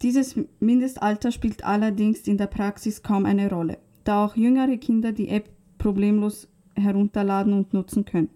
Dieses 0.02 0.36
Mindestalter 0.60 1.32
spielt 1.32 1.64
allerdings 1.64 2.26
in 2.28 2.38
der 2.38 2.46
Praxis 2.46 3.02
kaum 3.02 3.26
eine 3.26 3.50
Rolle, 3.50 3.78
da 4.04 4.24
auch 4.24 4.36
jüngere 4.36 4.76
Kinder 4.76 5.12
die 5.12 5.28
App 5.28 5.48
problemlos 5.78 6.48
herunterladen 6.74 7.52
und 7.52 7.74
nutzen 7.74 8.04
können. 8.04 8.30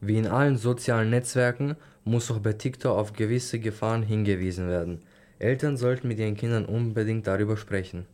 Wie 0.00 0.16
in 0.16 0.26
allen 0.26 0.56
sozialen 0.56 1.10
Netzwerken 1.10 1.76
muss 2.04 2.30
auch 2.30 2.38
bei 2.38 2.52
TikTok 2.52 2.96
auf 2.96 3.12
gewisse 3.12 3.58
Gefahren 3.58 4.02
hingewiesen 4.02 4.68
werden. 4.68 5.00
Eltern 5.38 5.76
sollten 5.76 6.08
mit 6.08 6.18
ihren 6.18 6.36
Kindern 6.36 6.64
unbedingt 6.64 7.26
darüber 7.26 7.56
sprechen. 7.56 8.06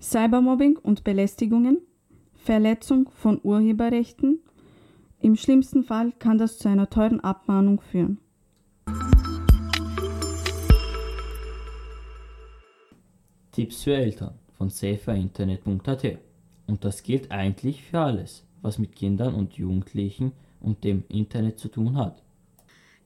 Cybermobbing 0.00 0.76
und 0.76 1.04
Belästigungen, 1.04 1.78
Verletzung 2.34 3.10
von 3.14 3.40
Urheberrechten. 3.42 4.40
Im 5.26 5.34
schlimmsten 5.34 5.82
Fall 5.82 6.12
kann 6.20 6.38
das 6.38 6.56
zu 6.56 6.68
einer 6.68 6.88
teuren 6.88 7.18
Abmahnung 7.18 7.80
führen. 7.80 8.20
Tipps 13.50 13.82
für 13.82 13.96
Eltern 13.96 14.38
von 14.56 14.70
saferinternet.at. 14.70 16.18
Und 16.68 16.84
das 16.84 17.02
gilt 17.02 17.32
eigentlich 17.32 17.82
für 17.82 17.98
alles, 17.98 18.44
was 18.62 18.78
mit 18.78 18.94
Kindern 18.94 19.34
und 19.34 19.54
Jugendlichen 19.54 20.30
und 20.60 20.84
dem 20.84 21.02
Internet 21.08 21.58
zu 21.58 21.66
tun 21.66 21.96
hat. 21.96 22.22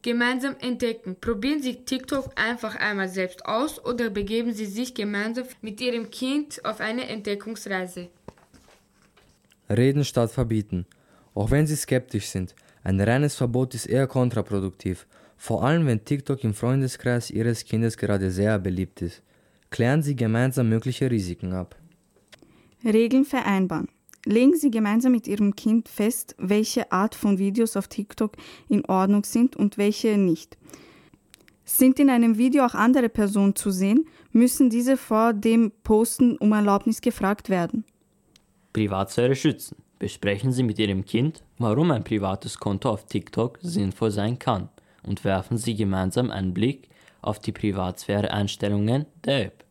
Gemeinsam 0.03 0.57
entdecken. 0.61 1.17
Probieren 1.19 1.63
Sie 1.63 1.87
TikTok 1.87 2.39
einfach 2.39 2.77
einmal 2.77 3.09
selbst 3.09 3.47
aus 3.47 3.83
oder 3.83 4.11
begeben 4.11 4.53
Sie 4.53 4.67
sich 4.67 4.93
gemeinsam 4.93 5.47
mit 5.63 5.81
Ihrem 5.81 6.11
Kind 6.11 6.63
auf 6.67 6.81
eine 6.81 7.09
Entdeckungsreise. 7.09 8.11
Reden 9.71 10.05
statt 10.05 10.31
verbieten. 10.31 10.85
Auch 11.35 11.51
wenn 11.51 11.67
Sie 11.67 11.77
skeptisch 11.77 12.27
sind, 12.27 12.55
ein 12.83 13.01
reines 13.01 13.35
Verbot 13.35 13.75
ist 13.75 13.87
eher 13.87 14.07
kontraproduktiv, 14.07 15.07
vor 15.37 15.65
allem 15.65 15.87
wenn 15.87 16.05
TikTok 16.05 16.43
im 16.45 16.55
Freundeskreis 16.55 17.31
Ihres 17.31 17.65
Kindes 17.65 17.97
gerade 17.97 18.31
sehr 18.31 18.59
beliebt 18.59 19.03
ist. 19.03 19.23
Klären 19.71 20.03
Sie 20.03 20.17
gemeinsam 20.17 20.69
mögliche 20.69 21.11
Risiken 21.11 21.53
ab. 21.53 21.77
Regeln 22.85 23.25
vereinbaren. 23.25 23.89
Legen 24.27 24.55
Sie 24.55 24.71
gemeinsam 24.71 25.13
mit 25.13 25.27
Ihrem 25.27 25.55
Kind 25.57 25.89
fest, 25.89 26.35
welche 26.39 26.93
Art 26.93 27.15
von 27.15 27.39
Videos 27.39 27.77
auf 27.77 27.89
TikTok 27.89 28.33
in 28.69 28.85
Ordnung 28.85 29.25
sind 29.25 29.57
und 29.57 29.79
welche 29.79 30.19
nicht. 30.19 30.59
Sind 31.65 32.01
in 32.01 32.11
einem 32.11 32.37
Video 32.37 32.65
auch 32.65 32.75
andere 32.75 33.09
Personen 33.09 33.55
zu 33.55 33.71
sehen, 33.71 34.07
müssen 34.33 34.71
diese 34.71 34.97
vor 34.97 35.33
dem 35.33 35.71
Posten 35.85 36.37
um 36.37 36.53
Erlaubnis 36.53 37.01
gefragt 37.01 37.49
werden. 37.49 37.85
Privatsphäre 38.73 39.37
schützen. 39.37 39.77
Besprechen 40.01 40.51
Sie 40.51 40.63
mit 40.63 40.79
Ihrem 40.79 41.05
Kind, 41.05 41.43
warum 41.59 41.91
ein 41.91 42.05
privates 42.05 42.59
Konto 42.59 42.89
auf 42.89 43.05
TikTok 43.05 43.59
sinnvoll 43.61 44.11
sein 44.11 44.39
kann 44.39 44.71
und 45.03 45.25
werfen 45.25 45.59
Sie 45.59 45.77
gemeinsam 45.77 46.31
einen 46.31 46.55
Blick 46.55 46.89
auf 47.21 47.39
die 47.39 47.53
Privatsphäre-Einstellungen 47.53 49.05
der 49.27 49.45
App. 49.45 49.65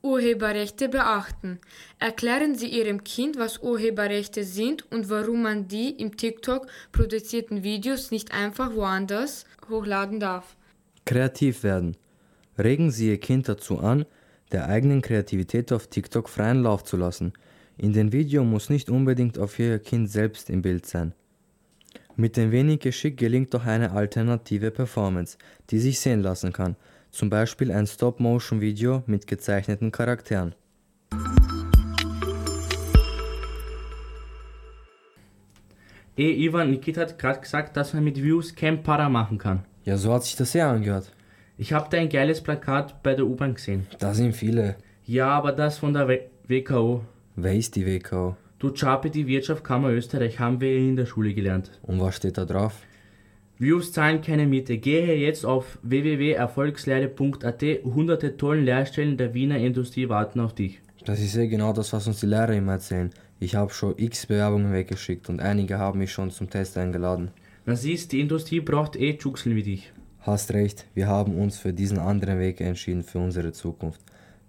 Urheberrechte 0.00 0.88
beachten. 0.88 1.58
Erklären 1.98 2.54
Sie 2.54 2.68
Ihrem 2.68 3.02
Kind, 3.02 3.36
was 3.36 3.58
Urheberrechte 3.58 4.44
sind 4.44 4.90
und 4.92 5.10
warum 5.10 5.42
man 5.42 5.66
die 5.66 5.90
im 5.90 6.16
TikTok 6.16 6.68
produzierten 6.92 7.64
Videos 7.64 8.12
nicht 8.12 8.32
einfach 8.32 8.76
woanders 8.76 9.44
hochladen 9.68 10.20
darf. 10.20 10.56
Kreativ 11.04 11.64
werden. 11.64 11.96
Regen 12.56 12.92
Sie 12.92 13.08
Ihr 13.08 13.18
Kind 13.18 13.48
dazu 13.48 13.80
an, 13.80 14.06
der 14.52 14.68
eigenen 14.68 15.02
Kreativität 15.02 15.72
auf 15.72 15.88
TikTok 15.88 16.28
freien 16.28 16.62
Lauf 16.62 16.84
zu 16.84 16.96
lassen. 16.96 17.32
In 17.78 17.94
dem 17.94 18.12
Video 18.12 18.44
muss 18.44 18.68
nicht 18.68 18.90
unbedingt 18.90 19.38
auf 19.38 19.58
Ihr 19.58 19.78
Kind 19.78 20.10
selbst 20.10 20.50
im 20.50 20.60
Bild 20.60 20.84
sein. 20.84 21.14
Mit 22.16 22.38
ein 22.38 22.52
wenig 22.52 22.80
Geschick 22.80 23.16
gelingt 23.16 23.54
doch 23.54 23.64
eine 23.64 23.92
alternative 23.92 24.70
Performance, 24.70 25.38
die 25.70 25.78
sich 25.78 25.98
sehen 25.98 26.20
lassen 26.20 26.52
kann– 26.52 26.76
zum 27.10 27.30
Beispiel 27.30 27.72
ein 27.72 27.86
Stop-Motion-Video 27.86 29.02
mit 29.06 29.26
gezeichneten 29.26 29.90
Charakteren. 29.90 30.54
Ey, 36.16 36.46
Ivan, 36.46 36.70
Nikita 36.70 37.02
hat 37.02 37.18
gerade 37.18 37.40
gesagt, 37.40 37.76
dass 37.76 37.94
man 37.94 38.04
mit 38.04 38.22
Views 38.22 38.54
kein 38.54 38.82
Para 38.82 39.08
machen 39.08 39.38
kann. 39.38 39.64
Ja, 39.84 39.96
so 39.96 40.12
hat 40.12 40.24
sich 40.24 40.36
das 40.36 40.52
ja 40.52 40.70
angehört. 40.70 41.12
Ich 41.56 41.72
habe 41.72 41.88
da 41.90 41.96
ein 41.96 42.08
geiles 42.08 42.40
Plakat 42.40 43.02
bei 43.02 43.14
der 43.14 43.26
U-Bahn 43.26 43.54
gesehen. 43.54 43.86
Da 43.98 44.14
sind 44.14 44.34
viele. 44.34 44.76
Ja, 45.04 45.30
aber 45.30 45.52
das 45.52 45.78
von 45.78 45.92
der 45.92 46.08
w 46.08 46.20
WKO. 46.46 47.04
Wer 47.40 47.54
ist 47.54 47.76
die 47.76 47.86
WKO? 47.86 48.34
Du 48.58 48.72
Chape, 48.72 49.10
die 49.10 49.28
Wirtschaftskammer 49.28 49.90
Österreich, 49.90 50.40
haben 50.40 50.60
wir 50.60 50.76
in 50.76 50.96
der 50.96 51.06
Schule 51.06 51.32
gelernt. 51.34 51.70
Und 51.82 52.00
was 52.00 52.16
steht 52.16 52.36
da 52.36 52.44
drauf? 52.44 52.82
Views 53.58 53.92
zahlen 53.92 54.22
keine 54.22 54.44
Miete. 54.44 54.78
Gehe 54.78 55.14
jetzt 55.14 55.46
auf 55.46 55.78
www.erfolgslehre.at. 55.82 57.62
Hunderte 57.84 58.36
tollen 58.36 58.64
Lehrstellen 58.64 59.16
der 59.16 59.34
Wiener 59.34 59.58
Industrie 59.58 60.08
warten 60.08 60.40
auf 60.40 60.52
dich. 60.52 60.80
Das 61.04 61.20
ist 61.20 61.36
eh 61.36 61.46
genau 61.46 61.72
das, 61.72 61.92
was 61.92 62.08
uns 62.08 62.18
die 62.18 62.26
Lehrer 62.26 62.54
immer 62.54 62.72
erzählen. 62.72 63.10
Ich 63.38 63.54
habe 63.54 63.72
schon 63.72 63.94
x 63.96 64.26
Bewerbungen 64.26 64.72
weggeschickt 64.72 65.28
und 65.28 65.38
einige 65.38 65.78
haben 65.78 66.00
mich 66.00 66.10
schon 66.10 66.32
zum 66.32 66.50
Test 66.50 66.76
eingeladen. 66.76 67.30
Na 67.66 67.76
siehst, 67.76 68.10
die 68.10 68.20
Industrie 68.20 68.58
braucht 68.58 68.96
eh 68.96 69.16
Juxeln 69.16 69.54
wie 69.54 69.62
dich. 69.62 69.92
Hast 70.22 70.52
recht, 70.54 70.86
wir 70.94 71.06
haben 71.06 71.38
uns 71.40 71.56
für 71.56 71.72
diesen 71.72 72.00
anderen 72.00 72.40
Weg 72.40 72.60
entschieden 72.60 73.04
für 73.04 73.20
unsere 73.20 73.52
Zukunft. 73.52 74.00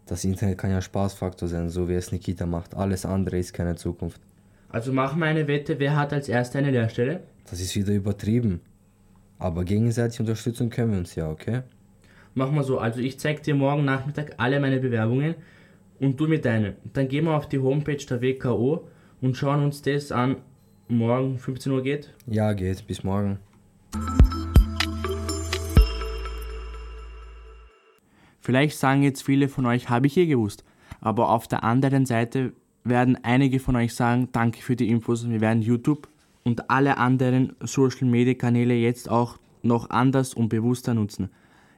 Das 0.10 0.24
Internet 0.24 0.58
kann 0.58 0.72
ja 0.72 0.82
Spaßfaktor 0.82 1.48
sein, 1.48 1.69
so 1.69 1.88
wie 1.88 1.93
es 1.93 2.12
Nikita 2.12 2.48
macht. 2.48 2.74
Alles 2.74 3.06
andere 3.06 3.38
ist 3.38 3.54
keine 3.54 3.76
Zukunft. 3.76 4.19
Also 4.67 4.91
machen 4.91 5.19
wir 5.19 5.28
eine 5.28 5.48
Wette, 5.48 5.78
wer 5.78 5.95
hat 5.95 6.13
als 6.13 6.28
erster 6.28 6.58
eine 6.58 6.72
Lehrstelle? 6.72 7.22
Das 7.48 7.62
ist 7.62 7.76
wieder 7.76 7.93
übertrieben. 7.93 8.60
Aber 9.38 9.63
gegenseitig 9.63 10.19
unterstützen 10.19 10.72
können 10.72 10.93
wir 10.93 10.98
uns 10.98 11.13
ja, 11.13 11.30
okay? 11.30 11.62
Machen 12.34 12.56
wir 12.56 12.63
so, 12.63 12.80
also 12.80 13.00
ich 13.00 13.19
zeig 13.19 13.43
dir 13.43 13.54
morgen 13.54 13.86
Nachmittag 13.86 14.34
alle 14.38 14.60
meine 14.60 14.80
Bewerbungen 14.80 15.36
und 16.00 16.19
du 16.19 16.28
mir 16.28 16.41
deine. 16.41 16.74
Dann 16.91 17.08
gehen 17.08 17.26
wir 17.26 17.38
auf 17.38 17.48
die 17.48 17.60
Homepage 17.60 18.04
der 18.04 18.19
WKO 18.19 18.88
und 19.22 19.38
schauen 19.38 19.63
uns 19.63 19.84
das 19.84 20.12
an. 20.12 20.38
Morgen 20.88 21.38
15 21.38 21.72
Uhr 21.72 21.84
geht? 21.84 22.10
Ja, 22.26 22.54
geht. 22.54 22.88
Bis 22.88 23.04
morgen. 23.04 23.38
Vielleicht 28.49 28.79
sagen 28.79 29.03
jetzt 29.03 29.21
viele 29.21 29.47
von 29.47 29.67
euch, 29.67 29.89
habe 29.89 30.07
ich 30.07 30.17
eh 30.17 30.25
gewusst. 30.25 30.63
Aber 31.01 31.29
auf 31.29 31.47
der 31.47 31.63
anderen 31.63 32.07
Seite 32.07 32.51
werden 32.83 33.15
einige 33.21 33.59
von 33.59 33.75
euch 33.75 33.93
sagen, 33.93 34.29
danke 34.31 34.63
für 34.63 34.75
die 34.75 34.89
Infos. 34.89 35.29
Wir 35.29 35.39
werden 35.39 35.62
YouTube 35.62 36.07
und 36.43 36.67
alle 36.67 36.97
anderen 36.97 37.55
Social-Media-Kanäle 37.59 38.73
jetzt 38.73 39.07
auch 39.07 39.38
noch 39.62 39.91
anders 39.91 40.33
und 40.33 40.49
bewusster 40.49 40.95
nutzen. 40.95 41.29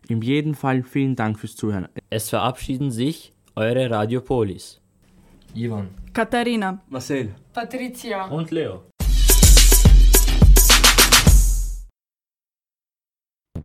In 0.08 0.22
jedem 0.22 0.54
Fall 0.54 0.84
vielen 0.84 1.18
Dank 1.18 1.40
fürs 1.40 1.58
Zuhören. 1.58 1.90
Es 2.10 2.30
verabschieden 2.30 2.90
sich 2.90 3.34
eure 3.58 3.90
Radiopolis. 3.90 4.80
Ivan. 5.54 5.90
Katharina. 6.14 6.80
Marcel. 6.88 7.36
Patricia. 7.52 8.28
Und 8.28 8.50
Leo. 8.52 8.84